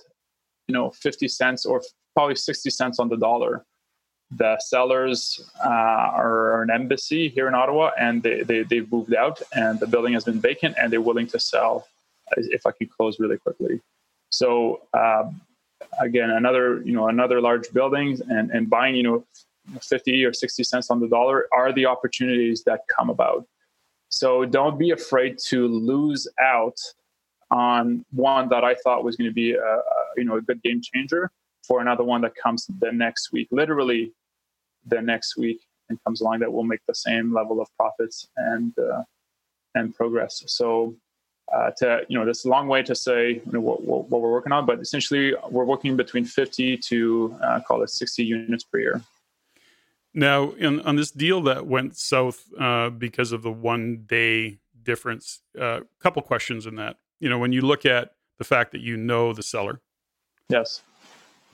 [0.67, 1.81] you know, fifty cents or
[2.15, 3.65] probably sixty cents on the dollar."
[4.33, 9.41] the sellers uh, are an embassy here in Ottawa, and they, they they've moved out,
[9.55, 11.87] and the building has been vacant, and they're willing to sell
[12.37, 13.81] if I could close really quickly.
[14.37, 15.41] So um,
[16.01, 19.25] again, another you know another large building, and and buying you know
[19.83, 23.47] fifty or sixty cents on the dollar are the opportunities that come about.
[24.09, 26.79] So don't be afraid to lose out
[27.51, 29.83] on one that I thought was going to be a, a
[30.17, 31.31] you know a good game changer
[31.67, 34.13] for another one that comes the next week, literally
[34.87, 38.73] the next week, and comes along that will make the same level of profits and
[38.79, 39.03] uh,
[39.75, 40.43] and progress.
[40.47, 40.95] So,
[41.53, 44.33] uh, to you know, this long way to say you know, what, what, what, we're
[44.33, 48.79] working on, but essentially we're working between 50 to uh, call it 60 units per
[48.79, 49.01] year.
[50.13, 55.43] Now, in, on this deal that went south uh, because of the one day difference,
[55.57, 56.97] a uh, couple questions in that.
[57.21, 59.81] You know, when you look at the fact that you know the seller,
[60.49, 60.83] yes,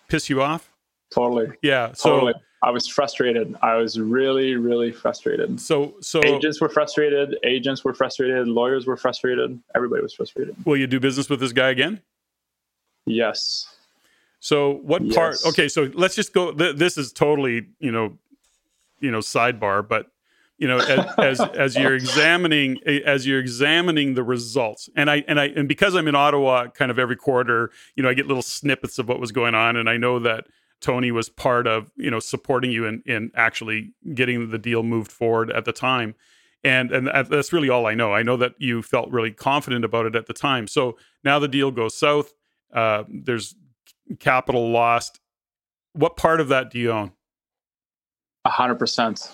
[0.09, 0.70] piss you off?
[1.12, 1.53] Totally.
[1.62, 1.93] Yeah.
[1.93, 2.34] So totally.
[2.62, 3.56] I was frustrated.
[3.60, 5.60] I was really, really frustrated.
[5.60, 7.36] So, so agents were frustrated.
[7.42, 8.46] Agents were frustrated.
[8.46, 9.58] Lawyers were frustrated.
[9.74, 10.54] Everybody was frustrated.
[10.64, 12.00] Will you do business with this guy again?
[13.04, 13.66] Yes.
[14.38, 15.14] So, what yes.
[15.14, 15.36] part?
[15.46, 16.52] Okay, so let's just go.
[16.52, 18.16] Th- this is totally, you know,
[19.00, 20.12] you know, sidebar, but
[20.58, 25.40] you know as, as as you're examining as you're examining the results and i and
[25.40, 28.42] i and because i'm in ottawa kind of every quarter you know i get little
[28.42, 30.44] snippets of what was going on and i know that
[30.83, 35.11] tony was part of you know supporting you in in actually getting the deal moved
[35.11, 36.14] forward at the time.
[36.64, 38.12] And and that's really all i know.
[38.12, 40.66] I know that you felt really confident about it at the time.
[40.66, 42.35] So now the deal goes south
[42.72, 43.55] uh, there's
[44.18, 45.20] capital lost.
[45.93, 47.12] What part of that do you own?
[48.45, 49.30] A hundred percent.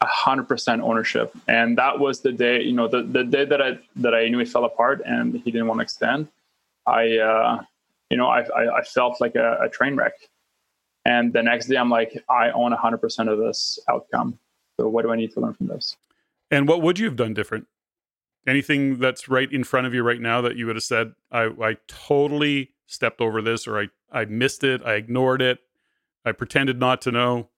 [0.00, 1.32] A 100% ownership.
[1.46, 4.40] And that was the day you know the, the day that i that i knew
[4.40, 6.28] it fell apart and he didn't want to extend.
[6.86, 7.62] I uh
[8.10, 10.14] you know i i, I felt like a, a, train wreck
[11.04, 14.38] and the next day i'm like i own 100% of this outcome.
[14.78, 15.96] So what do i need to learn from this?
[16.50, 17.66] And what would you have done different?
[18.46, 21.44] Anything that's right in front of you right now that you would have said i
[21.44, 25.58] i totally stepped over this or i i missed it i ignored it
[26.24, 27.48] i pretended not to know?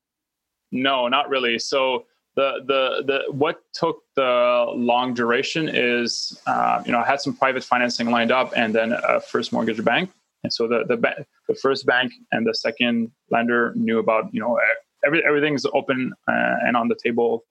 [0.70, 1.58] No not really.
[1.58, 7.20] So the the the what took the long duration is uh, you know I had
[7.20, 10.10] some private financing lined up and then a first mortgage bank
[10.44, 14.60] and so the the the first bank and the second lender knew about you know
[15.04, 17.44] every, everything's open uh, and on the table.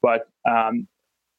[0.00, 0.86] But um,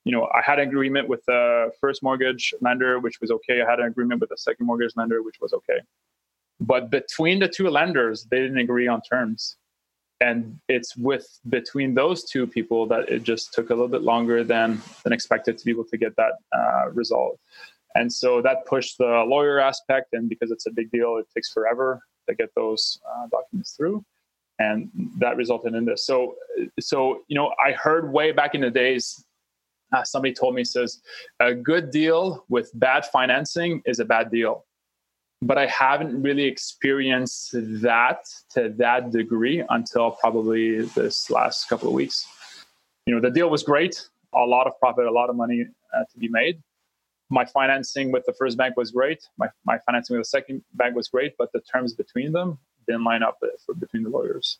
[0.03, 3.61] you know I had an agreement with the first mortgage lender which was okay.
[3.61, 5.79] I had an agreement with the second mortgage lender which was okay.
[6.59, 9.55] But between the two lenders they didn't agree on terms.
[10.21, 14.43] And it's with between those two people that it just took a little bit longer
[14.43, 17.39] than than expected to be able to get that uh, result
[17.95, 21.51] and so that pushed the lawyer aspect and because it's a big deal it takes
[21.51, 24.03] forever to get those uh, documents through
[24.59, 26.35] and that resulted in this so
[26.79, 29.25] so you know i heard way back in the days
[29.91, 31.01] uh, somebody told me says
[31.39, 34.65] a good deal with bad financing is a bad deal
[35.41, 41.93] but I haven't really experienced that to that degree until probably this last couple of
[41.93, 42.27] weeks.
[43.05, 45.65] You know, the deal was great, a lot of profit, a lot of money
[45.95, 46.61] uh, to be made.
[47.29, 49.27] My financing with the first bank was great.
[49.37, 52.57] My, my financing with the second bank was great, but the terms between them
[52.87, 54.57] didn't line up for, between the lawyers.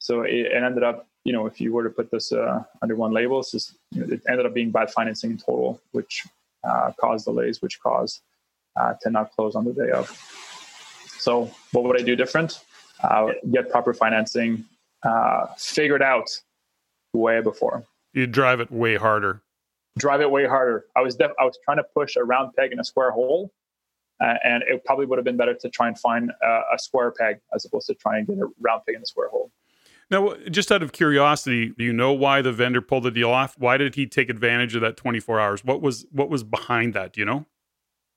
[0.00, 2.96] So it, it, ended up, you know, if you were to put this uh, under
[2.96, 6.26] one label, just, you know, it ended up being bad financing in total, which
[6.64, 8.20] uh, caused delays, which caused
[8.76, 10.10] uh, to not close on the day of.
[11.18, 12.60] So, what would I do different?
[13.50, 14.64] Get proper financing
[15.02, 16.28] uh, figured out
[17.12, 17.84] way before.
[18.12, 19.42] You drive it way harder.
[19.98, 20.86] Drive it way harder.
[20.96, 23.52] I was def- I was trying to push a round peg in a square hole,
[24.20, 27.10] uh, and it probably would have been better to try and find a, a square
[27.10, 29.50] peg as opposed to try and get a round peg in a square hole.
[30.10, 33.58] Now, just out of curiosity, do you know why the vendor pulled the deal off?
[33.58, 35.64] Why did he take advantage of that 24 hours?
[35.64, 37.12] What was what was behind that?
[37.12, 37.46] Do you know?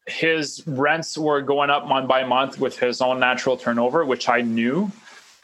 [0.07, 4.41] his rents were going up month by month with his own natural turnover, which I
[4.41, 4.91] knew.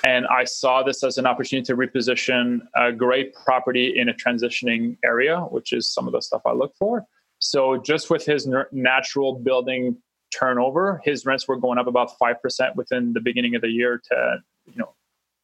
[0.06, 4.98] And I saw this as an opportunity to reposition a great property in a transitioning
[5.04, 7.06] area, which is some of the stuff I look for.
[7.40, 9.98] So, just with his natural building
[10.32, 14.38] turnover, his rents were going up about 5% within the beginning of the year to,
[14.66, 14.94] you know,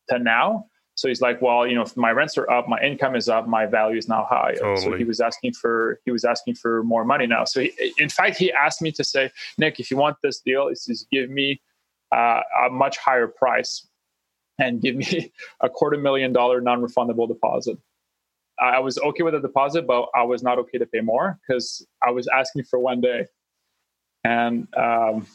[0.09, 0.65] to now.
[0.95, 3.47] So he's like, well, you know, if my rents are up, my income is up,
[3.47, 4.53] my value is now high.
[4.53, 4.81] Totally.
[4.81, 7.45] So he was asking for he was asking for more money now.
[7.45, 10.69] So he, in fact, he asked me to say, Nick, if you want this deal,
[10.69, 11.61] he says, give me
[12.11, 13.87] uh, a much higher price
[14.59, 15.31] and give me
[15.61, 17.77] a quarter million dollar non-refundable deposit.
[18.59, 21.85] I was okay with the deposit, but I was not okay to pay more because
[22.01, 23.25] I was asking for one day,
[24.23, 25.25] and um,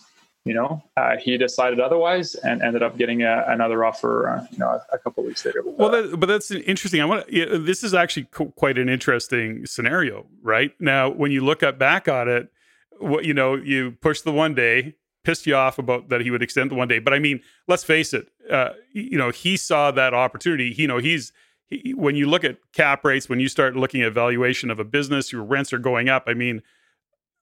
[0.45, 4.59] you know, uh, he decided otherwise and ended up getting a, another offer, uh, you
[4.59, 5.63] know, a, a couple weeks later.
[5.65, 7.03] Well, that, but that's interesting.
[7.03, 10.73] I want yeah, this is actually co- quite an interesting scenario, right?
[10.81, 12.51] Now, when you look at back on it,
[12.99, 14.95] what you know, you push the one day,
[15.29, 16.99] pissed you off about that he would extend the one day.
[16.99, 20.75] But I mean, let's face it, uh, you know, he saw that opportunity.
[20.75, 21.35] You know, he's
[21.67, 24.85] he, when you look at cap rates, when you start looking at valuation of a
[24.85, 26.25] business, your rents are going up.
[26.27, 26.63] I mean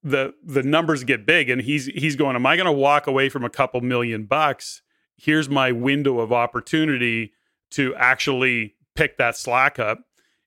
[0.03, 3.29] the the numbers get big and he's he's going am i going to walk away
[3.29, 4.83] from a couple million bucks
[5.17, 7.33] here's my window of opportunity
[7.71, 10.01] to actually pick that slack up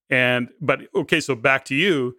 [0.09, 2.15] and but okay so back to you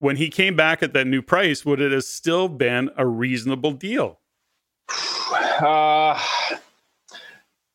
[0.00, 3.72] when he came back at that new price would it have still been a reasonable
[3.72, 4.19] deal
[5.62, 6.20] uh,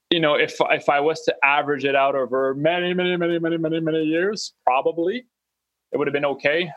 [0.09, 3.57] you know if if i was to average it out over many many many many
[3.57, 5.25] many many years probably
[5.91, 6.71] it would have been okay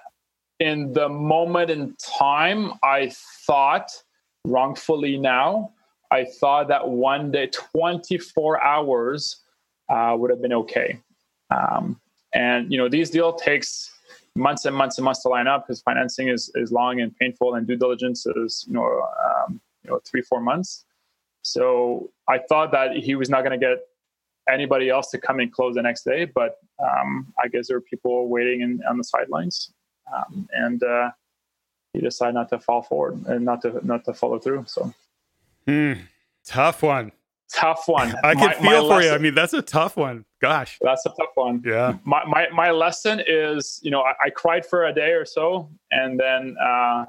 [0.60, 3.12] in the moment in time, I
[3.46, 3.90] thought,
[4.44, 5.72] wrongfully now,
[6.10, 9.42] I thought that one day, 24 hours
[9.88, 10.98] uh, would have been okay.
[11.50, 12.00] Um,
[12.34, 13.90] and, you know, these deal takes
[14.34, 17.54] months and months and months to line up because financing is, is long and painful
[17.54, 20.84] and due diligence is, you know, um, you know, three, four months.
[21.42, 23.78] So I thought that he was not going to get
[24.48, 27.82] anybody else to come and close the next day, but um, I guess there were
[27.82, 29.72] people waiting in, on the sidelines
[30.14, 31.10] um, and uh,
[31.92, 34.64] he decided not to fall forward and not to not to follow through.
[34.66, 34.92] So,
[35.66, 35.98] mm,
[36.44, 37.12] tough one.
[37.52, 38.14] Tough one.
[38.24, 39.14] I can my, feel my for lesson, you.
[39.14, 40.24] I mean, that's a tough one.
[40.40, 41.62] Gosh, that's a tough one.
[41.64, 41.94] Yeah.
[42.04, 45.70] My my, my lesson is, you know, I, I cried for a day or so,
[45.90, 47.06] and then uh,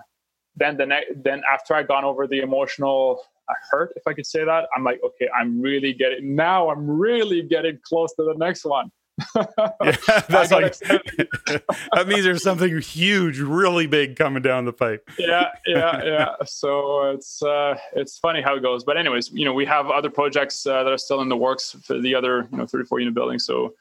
[0.60, 3.24] then the next then after I gone over the emotional
[3.72, 6.70] hurt, if I could say that, I'm like, okay, I'm really getting now.
[6.70, 8.91] I'm really getting close to the next one
[9.36, 9.43] yeah,
[10.30, 15.10] that's like that means there's something huge, really big coming down the pipe.
[15.18, 16.36] yeah, yeah, yeah.
[16.45, 18.84] So it's uh, it's funny how it goes.
[18.84, 21.76] But anyways, you know, we have other projects uh, that are still in the works
[21.84, 23.39] for the other you know 34 unit building.
[23.39, 23.74] So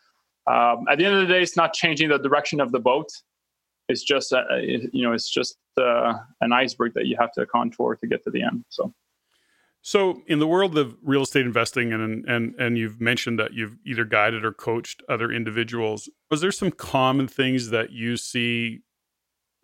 [0.47, 3.11] um, at the end of the day, it's not changing the direction of the boat.
[3.89, 7.97] It's just uh, you know, it's just uh, an iceberg that you have to contour
[7.97, 8.65] to get to the end.
[8.69, 8.93] So.
[9.81, 13.77] So, in the world of real estate investing, and and and you've mentioned that you've
[13.87, 16.09] either guided or coached other individuals.
[16.31, 18.81] Was there some common things that you see?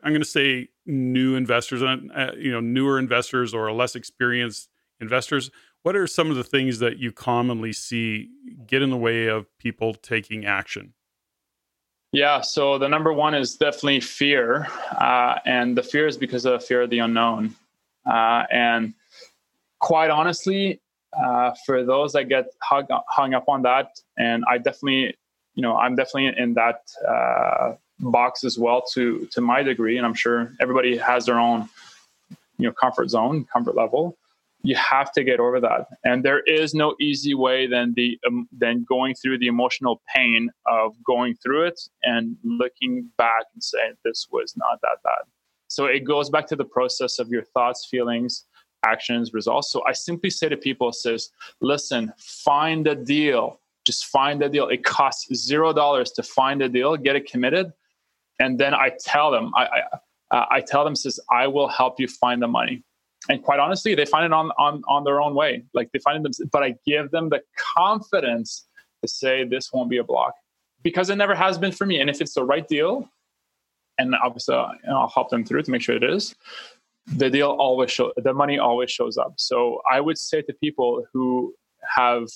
[0.03, 4.69] I'm going to say new investors, uh, you know, newer investors or less experienced
[5.01, 5.51] investors.
[5.83, 8.31] What are some of the things that you commonly see
[8.67, 10.95] get in the way of people taking action?
[12.15, 16.65] Yeah, so the number one is definitely fear, uh, and the fear is because of
[16.65, 17.57] fear of the unknown,
[18.07, 18.95] uh, and
[19.81, 20.81] quite honestly,
[21.13, 25.17] uh, for those that get hung, hung up on that, and I definitely,
[25.57, 30.07] you know, I'm definitely in that uh, box as well to to my degree, and
[30.07, 31.69] I'm sure everybody has their own,
[32.59, 34.17] you know, comfort zone, comfort level.
[34.67, 38.49] You have to get over that, and there is no easy way than the um,
[38.51, 43.95] than going through the emotional pain of going through it and looking back and saying
[44.05, 45.25] this was not that bad.
[45.69, 48.45] So it goes back to the process of your thoughts, feelings,
[48.85, 49.71] actions, results.
[49.71, 53.59] So I simply say to people, says, listen, find a deal.
[53.85, 54.69] Just find a deal.
[54.69, 57.73] It costs zero dollars to find a deal, get it committed.
[58.41, 62.01] And then I tell them, I, I, uh, I tell them, says, I will help
[62.01, 62.83] you find the money.
[63.29, 65.65] And quite honestly, they find it on, on, on their own way.
[65.73, 67.43] Like they find it, but I give them the
[67.77, 68.67] confidence
[69.03, 70.35] to say this won't be a block
[70.83, 72.01] because it never has been for me.
[72.01, 73.09] And if it's the right deal,
[73.99, 76.35] and obviously I'll help them through to make sure it is,
[77.07, 79.35] the deal always show the money always shows up.
[79.37, 81.55] So I would say to people who
[81.97, 82.29] have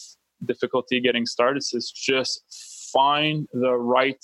[0.45, 4.23] difficulty getting started is just find the right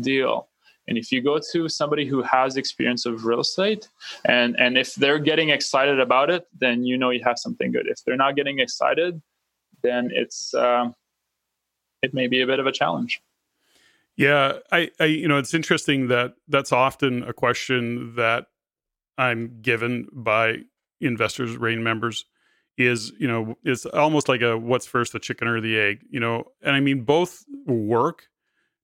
[0.00, 0.48] deal.
[0.90, 3.88] And if you go to somebody who has experience of real estate
[4.24, 7.86] and and if they're getting excited about it, then you know you have something good.
[7.86, 9.22] If they're not getting excited,
[9.82, 10.90] then it's uh,
[12.02, 13.22] it may be a bit of a challenge.
[14.16, 18.48] Yeah, I, I, you know, it's interesting that that's often a question that
[19.16, 20.58] I'm given by
[21.00, 22.26] investors, REIN members,
[22.76, 26.18] is you know it's almost like a what's first, the chicken or the egg, you
[26.18, 28.28] know, and I mean both work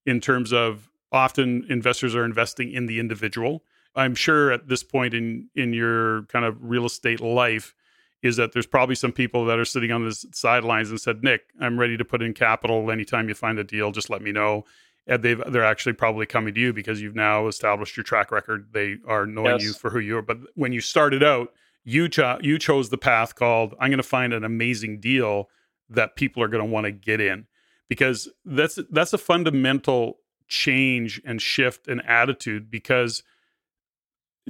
[0.07, 3.65] in terms of often investors are investing in the individual.
[3.95, 7.75] I'm sure at this point in in your kind of real estate life,
[8.23, 11.43] is that there's probably some people that are sitting on the sidelines and said, Nick,
[11.61, 12.91] I'm ready to put in capital.
[12.91, 14.65] Anytime you find a deal, just let me know.
[15.07, 18.69] And they've they're actually probably coming to you because you've now established your track record.
[18.73, 19.63] They are knowing yes.
[19.63, 20.23] you for who you are.
[20.23, 21.53] But when you started out,
[21.85, 25.49] you cho- you chose the path called I'm going to find an amazing deal
[25.89, 27.47] that people are going to want to get in
[27.89, 30.19] because that's that's a fundamental
[30.49, 33.23] change and shift in attitude because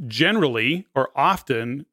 [0.07, 1.87] generally or often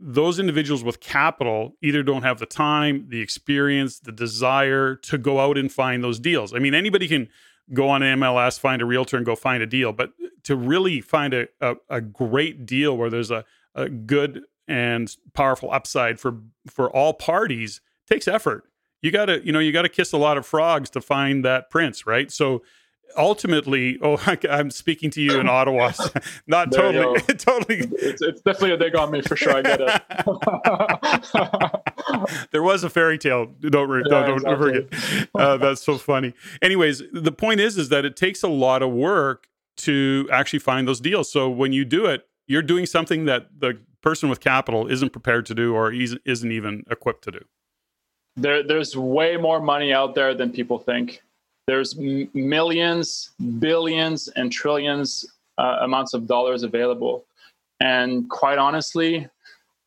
[0.00, 5.40] those individuals with capital either don't have the time, the experience, the desire to go
[5.40, 6.52] out and find those deals.
[6.52, 7.28] I mean, anybody can
[7.72, 10.10] go on MLS, find a realtor, and go find a deal, but
[10.42, 15.70] to really find a, a, a great deal where there's a, a good and powerful
[15.70, 18.64] upside for for all parties takes effort.
[19.02, 21.44] You got to, you know, you got to kiss a lot of frogs to find
[21.44, 22.30] that prince, right?
[22.32, 22.62] So
[23.16, 25.92] ultimately, oh, I'm speaking to you in Ottawa.
[26.46, 27.78] Not totally, totally.
[27.78, 29.56] It's, it's, definitely a dig on me for sure.
[29.56, 30.02] I get it.
[32.52, 33.46] there was a fairy tale.
[33.60, 35.28] Don't yeah, don't, don't forget.
[35.34, 36.34] Uh, that's so funny.
[36.62, 40.86] Anyways, the point is, is that it takes a lot of work to actually find
[40.86, 41.30] those deals.
[41.30, 45.46] So when you do it, you're doing something that the person with capital isn't prepared
[45.46, 47.40] to do or isn't even equipped to do.
[48.36, 51.22] There, there's way more money out there than people think
[51.66, 55.24] there's m- millions, billions, and trillions
[55.58, 57.24] uh, amounts of dollars available.
[57.80, 59.28] And quite honestly,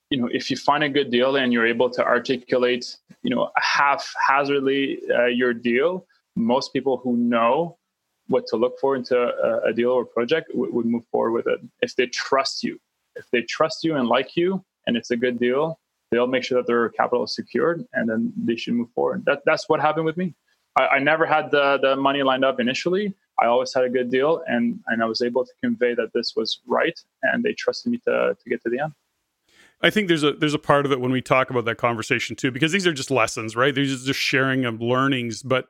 [0.10, 3.52] you know, if you find a good deal and you're able to articulate, you know,
[3.58, 6.06] haphazardly uh, your deal,
[6.36, 7.78] most people who know
[8.28, 11.48] what to look for into a, a deal or project w- would move forward with
[11.48, 12.80] it if they trust you.
[13.16, 15.80] If they trust you and like you, and it's a good deal,
[16.12, 19.26] they'll make sure that their capital is secured, and then they should move forward.
[19.26, 20.36] That, that's what happened with me.
[20.78, 23.14] I, I never had the the money lined up initially.
[23.40, 26.34] I always had a good deal, and and I was able to convey that this
[26.36, 28.94] was right, and they trusted me to to get to the end.
[29.82, 32.36] I think there's a there's a part of it when we talk about that conversation
[32.36, 33.74] too, because these are just lessons, right?
[33.74, 35.68] These are just sharing of learnings, but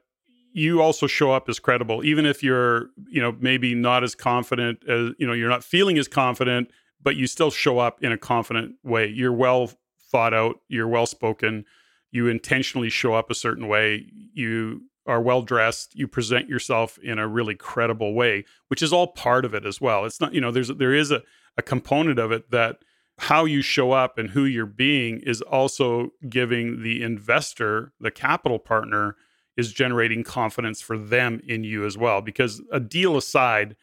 [0.54, 4.80] you also show up as credible, even if you're you know maybe not as confident
[4.88, 8.18] as you know you're not feeling as confident, but you still show up in a
[8.18, 9.08] confident way.
[9.08, 9.72] You're well
[10.10, 11.66] thought out, you're well spoken,
[12.12, 17.18] you intentionally show up a certain way, you are well dressed, you present yourself in
[17.20, 20.06] a really credible way, which is all part of it as well.
[20.06, 21.24] It's not, you know, there's there is a,
[21.58, 22.80] a component of it that
[23.20, 28.60] how you show up and who you're being is also giving the investor, the capital
[28.60, 29.16] partner,
[29.56, 32.22] is generating confidence for them in you as well.
[32.22, 33.76] Because a deal aside,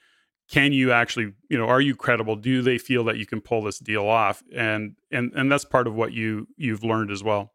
[0.49, 2.37] can you actually, you know, are you credible?
[2.37, 4.43] Do they feel that you can pull this deal off?
[4.55, 7.54] And and and that's part of what you you've learned as well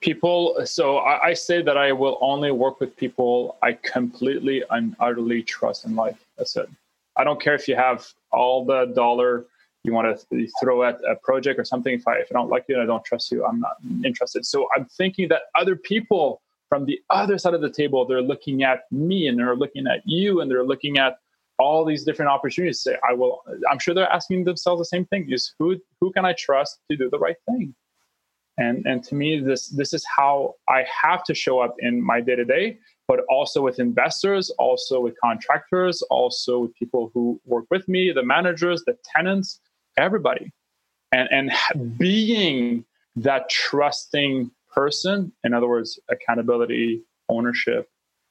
[0.00, 4.96] people so I, I, say that i will only work with people i completely and
[4.98, 6.18] utterly trust in life.
[6.38, 6.68] That's it.
[7.16, 9.46] I don't care if you have all the dollar
[9.84, 11.94] you want to throw at a project or something.
[11.94, 14.46] If i if i don't like you and i don't trust you i'm not interested.
[14.46, 16.40] So i'm thinking that other people
[16.70, 20.00] from the other side of the table they're looking at me and they're looking at
[20.06, 21.18] you and they're looking at
[21.58, 25.30] all these different opportunities say i will i'm sure they're asking themselves the same thing
[25.30, 27.74] is who who can i trust to do the right thing
[28.60, 32.20] and and to me this this is how i have to show up in my
[32.20, 37.64] day to day but also with investors also with contractors also with people who work
[37.70, 39.60] with me the managers the tenants
[39.96, 40.52] everybody.
[41.12, 42.84] And and being
[43.16, 47.88] that trusting person in other words accountability ownership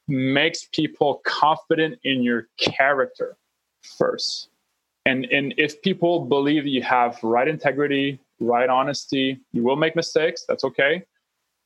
[0.07, 3.37] makes people confident in your character
[3.97, 4.49] first.
[5.05, 9.39] And and if people believe you have right integrity right honesty.
[9.51, 10.45] You will make mistakes.
[10.47, 11.03] That's okay.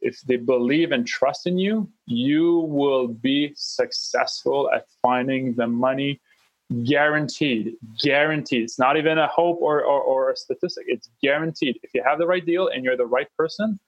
[0.02, 6.20] If they believe and trust in you, you will be successful at finding the money.
[6.84, 7.76] Guaranteed.
[8.02, 8.64] Guaranteed.
[8.64, 10.86] It's not even a hope or, or, or a statistic.
[10.88, 11.80] It's guaranteed.
[11.84, 13.80] If you have the right deal and you're the right person,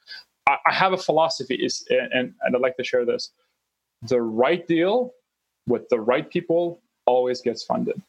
[0.48, 3.32] I, I have a philosophy, is, and, and I'd like to share this.
[4.04, 5.14] The right deal
[5.68, 8.02] with the right people always gets funded.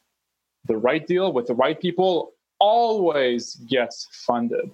[0.65, 4.71] The right deal with the right people always gets funded.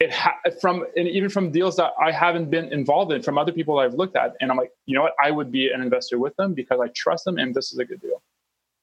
[0.00, 3.52] It ha- from and even from deals that I haven't been involved in, from other
[3.52, 6.18] people I've looked at, and I'm like, you know what, I would be an investor
[6.18, 8.20] with them because I trust them, and this is a good deal.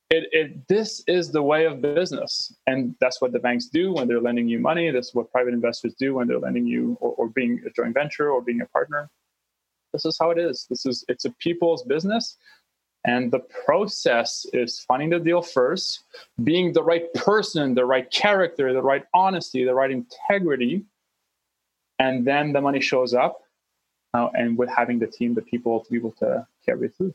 [0.10, 4.08] It, it this is the way of business, and that's what the banks do when
[4.08, 4.90] they're lending you money.
[4.90, 7.94] This is what private investors do when they're lending you or, or being a joint
[7.94, 9.10] venture or being a partner.
[9.94, 10.66] This is how it is.
[10.70, 12.38] This is it's a people's business
[13.06, 16.04] and the process is finding the deal first,
[16.44, 20.84] being the right person, the right character, the right honesty, the right integrity.
[21.98, 23.42] And then the money shows up.
[24.14, 27.14] Uh, and with having the team, the people to be able to carry through.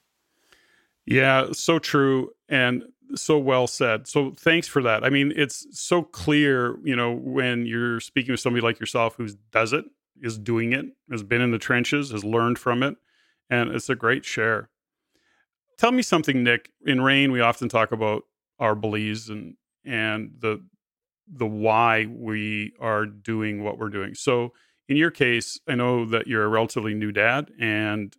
[1.05, 2.33] Yeah, so true.
[2.49, 2.85] And
[3.15, 4.09] so well said.
[4.09, 5.05] So thanks for that.
[5.05, 9.29] I mean, it's so clear, you know, when you're speaking with somebody like yourself who
[9.53, 9.85] does it,
[10.23, 12.97] is doing it, has been in the trenches, has learned from it,
[13.51, 14.71] and it's a great share.
[15.79, 16.71] Tell me something, Nick.
[16.85, 18.25] In REIN, we often talk about
[18.59, 20.65] our beliefs and and the
[21.29, 24.15] the why we are doing what we're doing.
[24.15, 24.53] So,
[24.89, 28.17] in your case, I know that you're a relatively new dad, and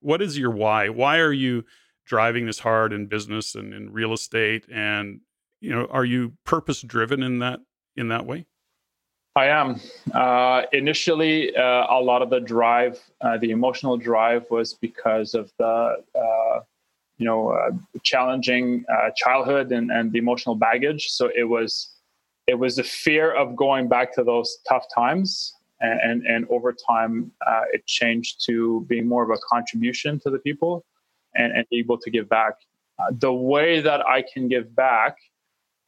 [0.00, 0.88] what is your why?
[0.88, 1.64] Why are you
[2.06, 4.66] driving this hard in business and in real estate?
[4.72, 5.20] And
[5.60, 7.60] you know, are you purpose driven in that
[7.96, 8.46] in that way?
[9.36, 9.80] I am.
[10.12, 15.52] Uh, initially, uh, a lot of the drive, uh, the emotional drive, was because of
[15.58, 16.60] the uh,
[17.20, 17.70] you know uh,
[18.02, 21.08] challenging uh, childhood and, and the emotional baggage.
[21.10, 21.90] So it was
[22.46, 26.72] it was the fear of going back to those tough times, and and, and over
[26.72, 27.30] time,
[27.72, 30.84] it changed to being more of a contribution to the people
[31.36, 32.54] and, and able to give back.
[33.26, 35.14] the way that I can give back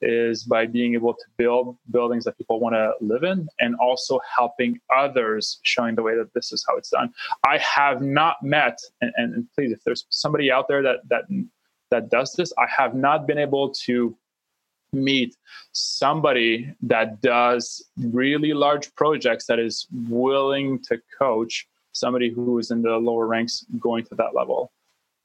[0.02, 4.20] is by being able to build buildings that people want to live in and also
[4.36, 7.12] helping others showing the way that this is how it's done.
[7.46, 11.24] I have not met and, and, please if there's somebody out there that that
[11.90, 14.16] that does this i have not been able to
[14.92, 15.36] meet
[15.72, 22.82] somebody that does really large projects that is willing to coach somebody who is in
[22.82, 24.72] the lower ranks going to that level.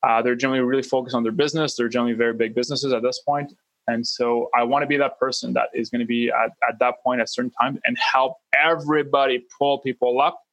[0.03, 1.75] Uh, they're generally really focused on their business.
[1.75, 3.53] They're generally very big businesses at this point
[3.87, 6.79] and so I want to be that person that is going to be at, at
[6.79, 10.43] that point at certain time and help everybody pull people up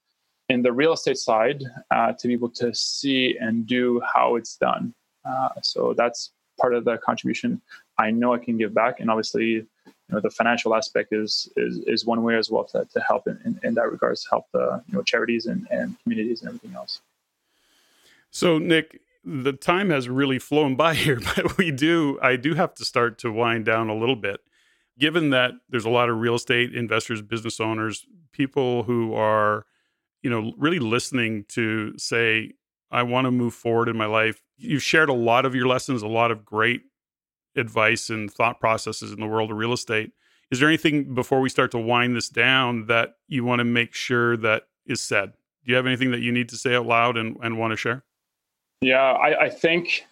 [0.48, 4.56] in the real estate side uh, to be able to see and do how it's
[4.56, 4.94] done.
[5.24, 6.30] Uh, so that's
[6.60, 7.60] part of the contribution
[7.98, 9.00] I know I can give back.
[9.00, 9.66] And obviously, you
[10.10, 13.40] know, the financial aspect is is, is one way as well to, to help in,
[13.44, 17.00] in, in that regards, help the you know charities and, and communities and everything else.
[18.30, 22.74] So Nick, the time has really flown by here, but we do, I do have
[22.74, 24.40] to start to wind down a little bit.
[24.98, 29.66] Given that there's a lot of real estate investors, business owners, people who are,
[30.22, 32.52] you know, really listening to say,
[32.90, 34.40] I want to move forward in my life.
[34.56, 36.82] You've shared a lot of your lessons, a lot of great
[37.56, 40.12] advice and thought processes in the world of real estate.
[40.50, 43.94] Is there anything before we start to wind this down that you want to make
[43.94, 45.32] sure that is said?
[45.64, 47.76] Do you have anything that you need to say out loud and, and want to
[47.76, 48.04] share?
[48.84, 50.06] Yeah, I, I think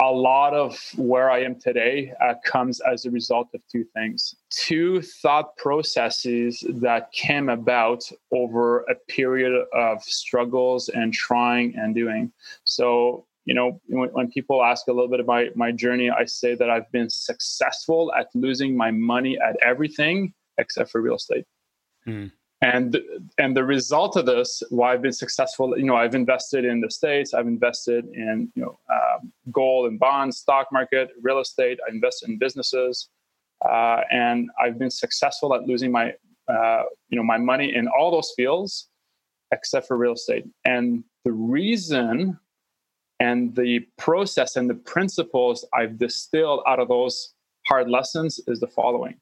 [0.00, 4.36] a lot of where I am today uh, comes as a result of two things.
[4.48, 12.30] Two thought processes that came about over a period of struggles and trying and doing.
[12.62, 16.54] So, you know, when, when people ask a little bit about my journey, I say
[16.54, 21.44] that I've been successful at losing my money at everything except for real estate.
[22.06, 22.30] Mm
[22.62, 22.98] and
[23.38, 26.90] and the result of this why i've been successful you know i've invested in the
[26.90, 31.90] states i've invested in you know um, gold and bonds stock market real estate i
[31.90, 33.08] invest in businesses
[33.68, 36.12] uh, and i've been successful at losing my
[36.48, 38.88] uh, you know my money in all those fields
[39.52, 40.44] except for real estate.
[40.64, 42.38] And the reason
[43.20, 47.32] and the process and the principles i've distilled out of those
[47.66, 49.16] hard lessons is the following.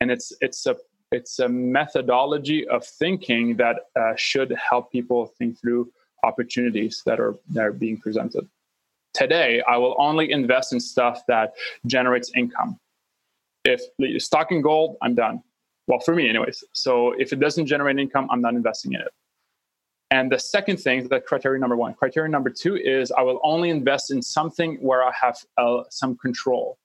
[0.00, 0.76] And it's it's a
[1.12, 5.90] it's a methodology of thinking that uh, should help people think through
[6.22, 8.48] opportunities that are that are being presented.
[9.12, 11.54] Today, I will only invest in stuff that
[11.86, 12.78] generates income.
[13.64, 13.80] If
[14.22, 15.42] stock and gold, I'm done.
[15.88, 16.62] Well, for me, anyways.
[16.72, 19.12] So if it doesn't generate income, I'm not investing in it.
[20.12, 21.94] And the second thing, the criteria number one.
[21.94, 26.16] Criteria number two is I will only invest in something where I have uh, some
[26.16, 26.78] control.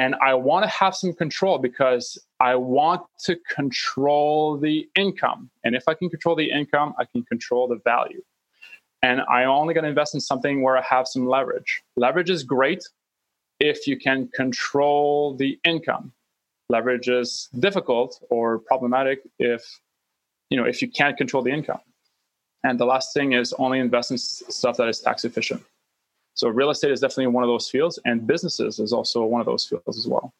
[0.00, 5.50] And I want to have some control because I want to control the income.
[5.62, 8.22] And if I can control the income, I can control the value.
[9.02, 11.82] And I'm only going to invest in something where I have some leverage.
[11.98, 12.82] Leverage is great
[13.60, 16.12] if you can control the income.
[16.70, 19.80] Leverage is difficult or problematic if
[20.48, 21.80] you know if you can't control the income.
[22.64, 25.62] And the last thing is only invest in stuff that is tax efficient.
[26.40, 29.46] So real estate is definitely one of those fields, and businesses is also one of
[29.46, 30.32] those fields as well.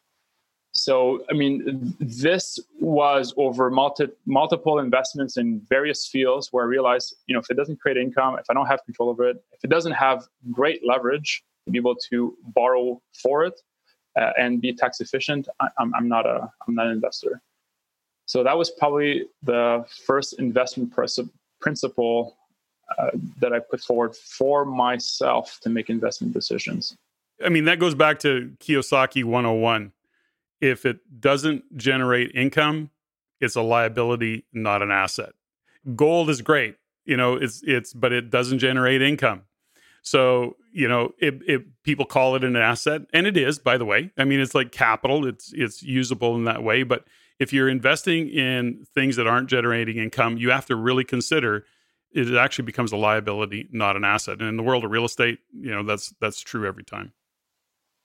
[0.72, 7.16] So, I mean, this was over multi, multiple investments in various fields where I realized,
[7.26, 9.62] you know, if it doesn't create income, if I don't have control over it, if
[9.62, 13.60] it doesn't have great leverage to be able to borrow for it
[14.18, 17.42] uh, and be tax efficient, I, I'm, I'm not a I'm not an investor.
[18.24, 20.94] So that was probably the first investment
[21.60, 22.38] principle
[23.38, 26.96] that I put forward for myself to make investment decisions.
[27.44, 29.92] I mean, that goes back to Kiyosaki 101.
[30.60, 32.90] If it doesn't generate income,
[33.40, 35.32] it's a liability, not an asset.
[35.96, 36.76] Gold is great,
[37.06, 39.44] you know, it's it's but it doesn't generate income.
[40.02, 43.84] So you know, it, it, people call it an asset, and it is, by the
[43.84, 44.10] way.
[44.16, 46.82] I mean, it's like capital; it's it's usable in that way.
[46.82, 47.04] But
[47.38, 51.64] if you're investing in things that aren't generating income, you have to really consider
[52.12, 54.40] it actually becomes a liability, not an asset.
[54.40, 57.12] And in the world of real estate, you know, that's that's true every time.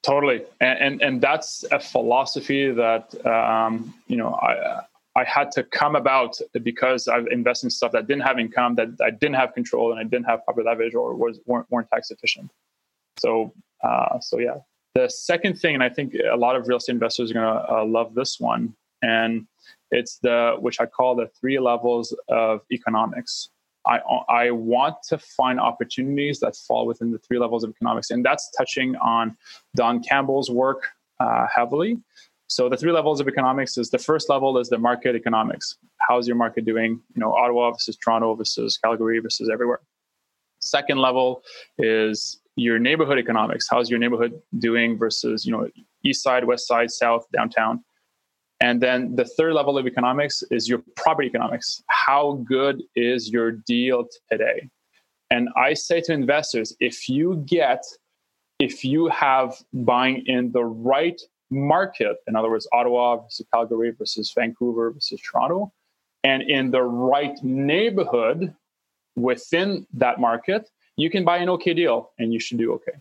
[0.03, 4.81] Totally, and and, and that's a philosophy that um, you know I
[5.15, 8.89] I had to come about because I've invested in stuff that didn't have income, that
[9.01, 12.11] I didn't have control, and I didn't have proper leverage or was weren't, weren't tax
[12.11, 12.51] efficient.
[13.17, 13.53] So
[13.83, 14.57] uh, so yeah.
[14.93, 17.73] The second thing, and I think a lot of real estate investors are going to
[17.73, 19.45] uh, love this one, and
[19.91, 23.49] it's the which I call the three levels of economics.
[23.87, 23.97] I,
[24.29, 28.11] I want to find opportunities that fall within the three levels of economics.
[28.11, 29.37] And that's touching on
[29.75, 30.87] Don Campbell's work
[31.19, 31.97] uh, heavily.
[32.47, 35.77] So the three levels of economics is the first level is the market economics.
[36.07, 37.01] How's your market doing?
[37.15, 39.79] You know, Ottawa versus Toronto versus Calgary versus everywhere.
[40.59, 41.43] Second level
[41.77, 43.67] is your neighborhood economics.
[43.69, 45.69] How's your neighborhood doing versus, you know,
[46.03, 47.83] east side, west side, south, downtown.
[48.61, 51.83] And then the third level of economics is your property economics.
[51.87, 54.69] How good is your deal today?
[55.29, 57.83] And I say to investors, if you get,
[58.59, 61.19] if you have buying in the right
[61.49, 65.73] market, in other words, Ottawa versus Calgary versus Vancouver versus Toronto,
[66.23, 68.53] and in the right neighborhood
[69.15, 72.93] within that market, you can buy an okay deal and you should do okay.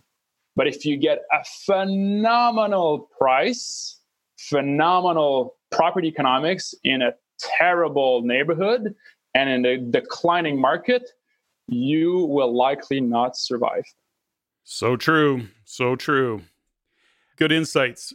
[0.55, 3.99] But if you get a phenomenal price,
[4.37, 8.95] phenomenal property economics in a terrible neighborhood
[9.33, 11.09] and in a declining market,
[11.67, 13.83] you will likely not survive.
[14.63, 15.47] So true.
[15.65, 16.41] So true.
[17.37, 18.13] Good insights.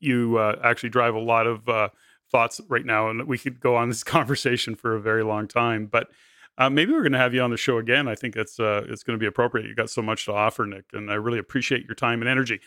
[0.00, 1.88] You uh, actually drive a lot of uh,
[2.30, 5.86] thoughts right now, and we could go on this conversation for a very long time.
[5.86, 6.08] But
[6.56, 8.08] uh, maybe we're going to have you on the show again.
[8.08, 9.66] I think it's uh, it's going to be appropriate.
[9.66, 12.60] You got so much to offer, Nick, and I really appreciate your time and energy.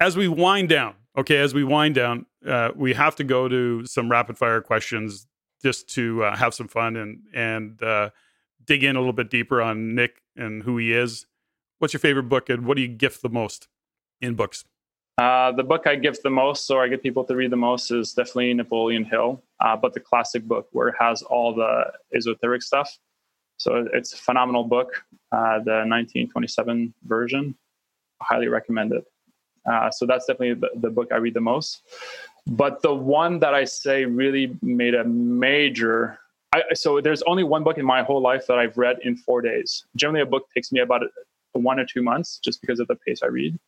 [0.00, 3.84] As we wind down, okay, as we wind down, uh, we have to go to
[3.84, 5.26] some rapid fire questions
[5.62, 8.10] just to uh, have some fun and and uh,
[8.64, 11.26] dig in a little bit deeper on Nick and who he is.
[11.78, 13.68] What's your favorite book, and what do you gift the most
[14.20, 14.64] in books?
[15.18, 17.90] Uh, the book I gift the most, or I get people to read the most,
[17.90, 22.62] is definitely Napoleon Hill, uh, but the classic book where it has all the esoteric
[22.62, 22.96] stuff.
[23.56, 27.56] So it's a phenomenal book, uh, the 1927 version.
[28.22, 29.04] Highly recommend it.
[29.70, 31.82] Uh, so that's definitely the, the, book I read the most.
[32.46, 36.18] But the one that I say really made a major.
[36.52, 39.42] I, so there's only one book in my whole life that I've read in four
[39.42, 39.84] days.
[39.96, 41.02] Generally, a book takes me about
[41.52, 43.58] one or two months just because of the pace I read.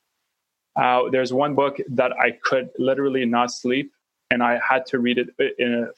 [0.77, 3.93] Uh, there's one book that I could literally not sleep,
[4.31, 5.28] and I had to read it
[5.59, 5.90] in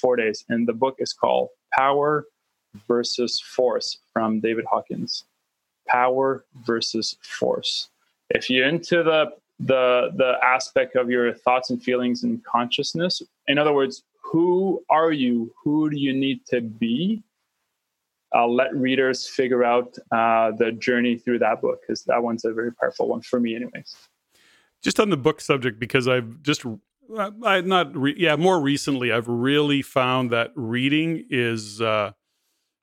[0.00, 0.44] four days.
[0.48, 2.26] And the book is called Power
[2.86, 5.24] versus Force from David Hawkins.
[5.88, 7.88] Power versus Force.
[8.30, 13.22] If you're into the the the aspect of your thoughts and feelings and consciousness.
[13.46, 15.52] In other words who are you?
[15.64, 17.22] Who do you need to be?
[18.32, 22.52] I'll let readers figure out uh, the journey through that book because that one's a
[22.52, 23.96] very powerful one for me anyways.
[24.82, 26.64] Just on the book subject because i've just
[27.44, 32.12] i not re- yeah more recently i've really found that reading is uh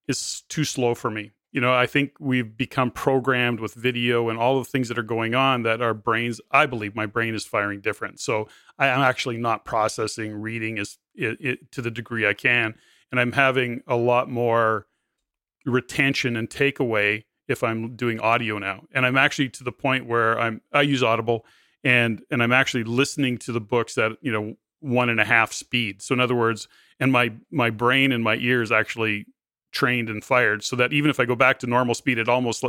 [0.07, 4.37] is too slow for me you know, I think we've become programmed with video and
[4.37, 7.45] all the things that are going on that our brains, I believe my brain is
[7.45, 8.19] firing different.
[8.19, 12.75] So I am actually not processing reading as it, it, to the degree I can.
[13.09, 14.87] And I'm having a lot more
[15.65, 18.83] retention and takeaway if I'm doing audio now.
[18.91, 21.45] And I'm actually to the point where I'm, I use Audible
[21.85, 25.53] and, and I'm actually listening to the books at, you know, one and a half
[25.53, 26.01] speed.
[26.01, 26.67] So in other words,
[26.99, 29.27] and my, my brain and my ears actually
[29.75, 32.63] trained and fired so that even if I go back to normal speed, it almost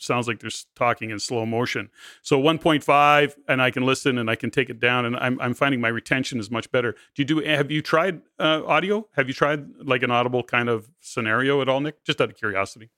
[0.00, 1.90] sounds like there's talking in slow motion.
[2.22, 5.54] So 1.5 and I can listen and I can take it down and I'm, I'm
[5.54, 6.92] finding my retention is much better.
[7.14, 9.08] Do you do, have you tried uh, audio?
[9.16, 12.04] Have you tried like an audible kind of scenario at all, Nick?
[12.04, 12.90] Just out of curiosity.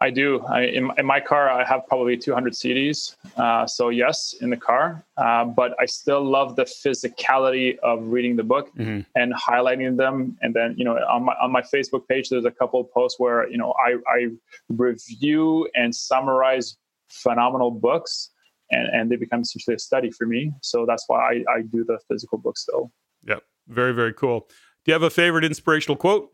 [0.00, 0.40] I do.
[0.42, 3.16] I, in, in, my car, I have probably 200 CDs.
[3.36, 5.04] Uh, so yes, in the car.
[5.16, 9.00] Uh, but I still love the physicality of reading the book mm-hmm.
[9.16, 10.38] and highlighting them.
[10.40, 13.48] And then, you know, on my on my Facebook page, there's a couple posts where
[13.50, 14.28] you know I, I
[14.68, 16.76] review and summarize
[17.08, 18.30] phenomenal books,
[18.70, 20.52] and and they become essentially a study for me.
[20.62, 22.92] So that's why I, I do the physical book still.
[23.26, 24.46] Yep, very very cool.
[24.84, 26.32] Do you have a favorite inspirational quote?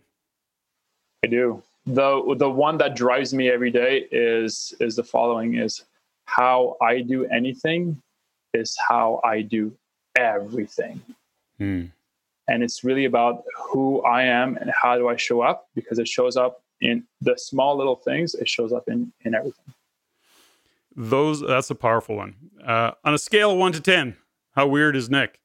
[1.25, 5.85] I do the the one that drives me every day is is the following is
[6.25, 8.01] how I do anything
[8.55, 9.77] is how I do
[10.17, 11.01] everything.
[11.59, 11.87] Hmm.
[12.49, 16.09] And it's really about who I am and how do I show up because it
[16.09, 19.75] shows up in the small little things, it shows up in in everything.
[20.97, 22.37] Those that's a powerful one.
[22.65, 24.17] Uh, on a scale of one to ten,
[24.55, 25.41] how weird is Nick?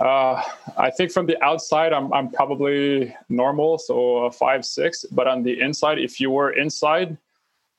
[0.00, 0.42] Uh,
[0.78, 5.04] I think from the outside, I'm I'm probably normal, so five six.
[5.04, 7.18] But on the inside, if you were inside,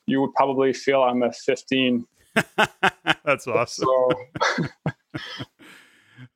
[0.06, 2.06] you would probably feel I'm a 15.
[3.26, 3.88] that's awesome.
[3.88, 4.12] So.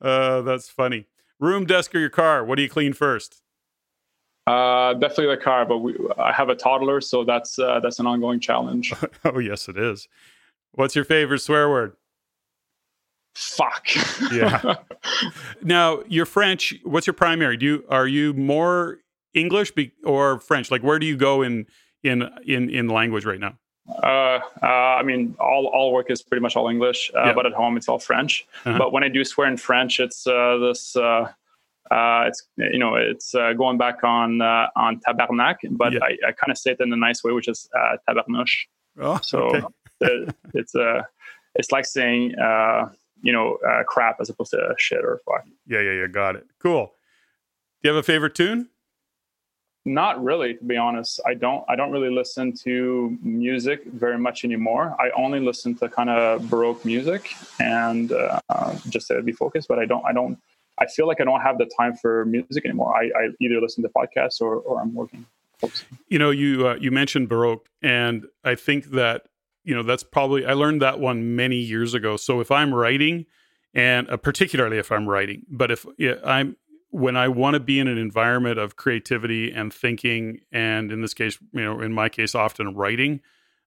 [0.00, 1.06] uh, that's funny.
[1.38, 2.44] Room, desk, or your car?
[2.44, 3.42] What do you clean first?
[4.46, 8.06] Uh, definitely the car, but we, I have a toddler, so that's uh, that's an
[8.06, 8.94] ongoing challenge.
[9.24, 10.08] oh yes, it is.
[10.72, 11.96] What's your favorite swear word?
[13.36, 13.88] Fuck.
[14.32, 14.76] yeah.
[15.62, 16.74] Now, you're French.
[16.84, 17.56] What's your primary?
[17.56, 18.98] Do you are you more
[19.34, 20.70] English be, or French?
[20.70, 21.66] Like, where do you go in
[22.02, 23.58] in in in language right now?
[24.02, 27.32] Uh, uh, I mean, all, all work is pretty much all English, uh, yeah.
[27.34, 28.46] but at home it's all French.
[28.64, 28.78] Uh-huh.
[28.78, 31.30] But when I do swear in French, it's uh, this uh,
[31.90, 36.00] uh, it's you know it's uh, going back on uh, on tabarnak, but yeah.
[36.02, 38.56] I, I kind of say it in a nice way, which is uh, tabarnouche.
[38.98, 39.66] Oh, so okay.
[40.00, 41.02] it, it's uh,
[41.54, 42.88] it's like saying uh,
[43.26, 45.44] you know uh, crap as opposed to shit or fuck.
[45.66, 46.06] Yeah, yeah, yeah.
[46.06, 46.46] Got it.
[46.60, 46.86] Cool.
[47.82, 48.68] Do you have a favorite tune?
[49.84, 51.20] Not really, to be honest.
[51.26, 51.64] I don't.
[51.68, 54.96] I don't really listen to music very much anymore.
[54.98, 58.40] I only listen to kind of baroque music and uh,
[58.88, 59.68] just to be focused.
[59.68, 60.04] But I don't.
[60.04, 60.38] I don't
[60.78, 62.94] I feel like I don't have the time for music anymore.
[62.94, 65.24] I, I either listen to podcasts or, or I'm working.
[66.08, 69.26] You know, you uh, you mentioned Baroque, and I think that
[69.66, 72.16] you know that's probably I learned that one many years ago.
[72.16, 73.26] So if I'm writing,
[73.74, 76.56] and uh, particularly if I'm writing, but if yeah, I'm
[76.90, 81.12] when I want to be in an environment of creativity and thinking, and in this
[81.12, 83.20] case, you know, in my case, often writing,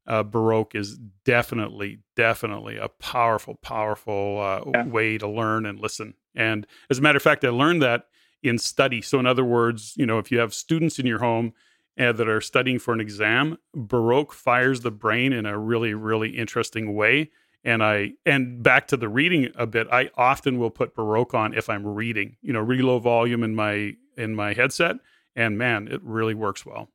[0.08, 4.88] uh, Baroque is definitely, definitely a powerful, powerful uh, yeah.
[4.88, 6.16] way to learn and listen.
[6.34, 8.06] And as a matter of fact, I learned that
[8.42, 9.02] in study.
[9.02, 11.54] So, in other words, you know, if you have students in your home
[12.00, 16.30] uh, that are studying for an exam, Baroque fires the brain in a really, really
[16.30, 17.30] interesting way.
[17.64, 19.88] And I and back to the reading a bit.
[19.92, 22.38] I often will put Baroque on if I'm reading.
[22.42, 24.96] You know, really low volume in my in my headset,
[25.36, 26.90] and man, it really works well.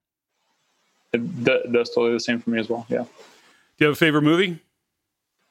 [1.12, 2.86] It, that, that's totally the same for me as well.
[2.88, 3.04] Yeah.
[3.04, 4.58] Do you have a favorite movie?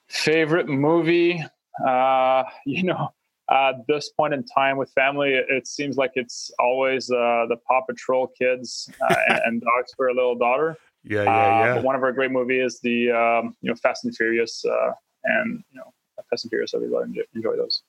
[0.07, 1.43] Favorite movie?
[1.85, 3.13] Uh, you know,
[3.49, 7.81] at this point in time with family, it, seems like it's always uh, the Paw
[7.85, 10.77] Patrol kids uh, and, and, Dogs for a Little Daughter.
[11.03, 11.81] Yeah, yeah, uh, yeah.
[11.81, 14.91] one of our great movies is the um, you know Fast and Furious, uh,
[15.25, 15.93] and you know
[16.29, 16.73] Fast and Furious.
[16.73, 17.83] I really enjoy, enjoy those.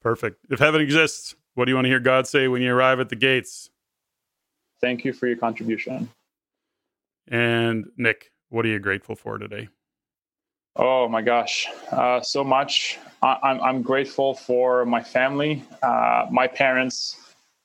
[0.00, 0.46] Perfect.
[0.48, 3.10] If heaven exists, what do you want to hear God say when you arrive at
[3.10, 3.68] the gates?
[4.80, 6.08] Thank you for your contribution.
[7.26, 9.68] And Nick, what are you grateful for today?
[10.78, 12.98] Oh my gosh, uh, so much.
[13.20, 17.16] I, am I'm, I'm grateful for my family, uh, my parents,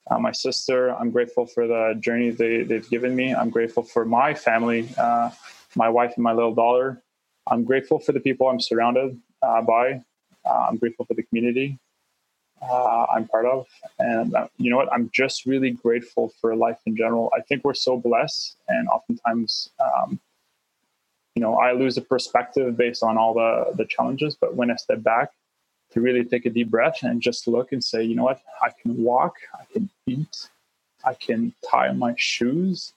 [0.10, 0.90] uh, my sister.
[0.96, 3.36] I'm grateful for the journey they, they've given me.
[3.36, 5.30] I'm grateful for my family, uh,
[5.76, 7.04] my wife and my little daughter.
[7.46, 10.02] I'm grateful for the people I'm surrounded uh, by.
[10.44, 11.78] Uh, I'm grateful for the community
[13.14, 13.68] I'm part of.
[14.00, 14.92] And you know what?
[14.92, 17.32] I'm just really grateful for life in general.
[17.38, 20.20] I think we're so blessed, and oftentimes, um,
[21.36, 24.36] you know, I lose a perspective based on all the the challenges.
[24.40, 25.32] But when I step back,
[25.94, 28.72] to really take a deep breath and just look and say, you know what, I
[28.82, 30.50] can walk, I can eat,
[31.06, 32.94] I can tie my shoes.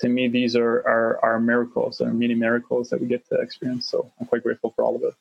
[0.00, 3.88] To me, these are are, are miracles, are mini miracles that we get to experience.
[3.88, 5.14] So I'm quite grateful for all of it.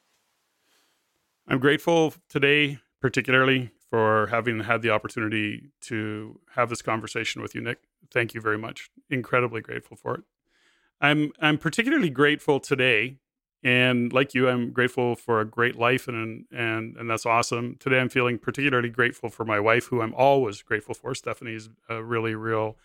[1.48, 7.62] I'm grateful today, particularly for having had the opportunity to have this conversation with you,
[7.62, 7.80] Nick.
[8.12, 8.90] Thank you very much.
[9.10, 10.22] Incredibly grateful for it.
[11.02, 13.18] I'm I'm particularly grateful today,
[13.64, 17.76] and like you, I'm grateful for a great life, and and and that's awesome.
[17.80, 21.16] Today, I'm feeling particularly grateful for my wife, who I'm always grateful for.
[21.16, 22.78] Stephanie's a really real,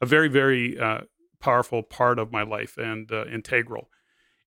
[0.00, 1.02] a very very uh,
[1.40, 3.88] powerful part of my life and uh, integral.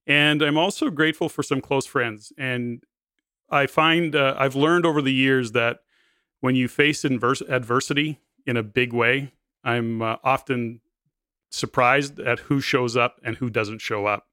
[0.06, 2.32] And I'm also grateful for some close friends.
[2.38, 2.84] And
[3.50, 5.80] I find uh, I've learned over the years that
[6.40, 9.32] when you face inverse adversity in a big way,
[9.64, 10.80] I'm uh, often
[11.56, 14.26] surprised at who shows up and who doesn't show up.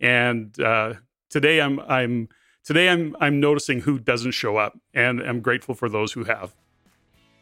[0.00, 0.94] And uh,
[1.30, 2.28] today, I'm I'm
[2.64, 6.54] today I'm I'm noticing who doesn't show up, and I'm grateful for those who have.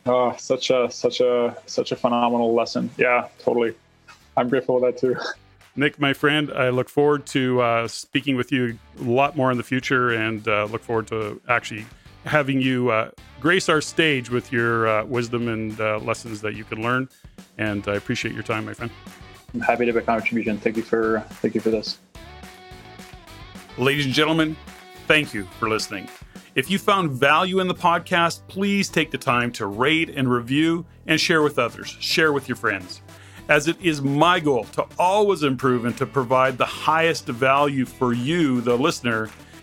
[0.07, 2.90] Oh, such a such a such a phenomenal lesson.
[2.98, 3.74] Yeah, totally.
[4.36, 5.16] I'm grateful for that too.
[5.77, 9.57] Nick, my friend, I look forward to uh, speaking with you a lot more in
[9.57, 11.86] the future, and uh, look forward to actually
[12.24, 16.65] having you uh, grace our stage with your uh, wisdom and uh, lessons that you
[16.65, 17.09] can learn.
[17.57, 18.90] And I appreciate your time, my friend.
[19.55, 20.59] I'm happy to be a contribution.
[20.59, 21.99] Thank you for thank you for this.
[23.79, 24.57] Ladies and gentlemen,
[25.07, 26.09] thank you for listening.
[26.55, 30.85] If you found value in the podcast, please take the time to rate and review
[31.07, 31.97] and share with others.
[32.01, 33.01] Share with your friends.
[33.51, 38.13] as it is my goal to always improve and to provide the highest value for
[38.13, 39.29] you, the listener.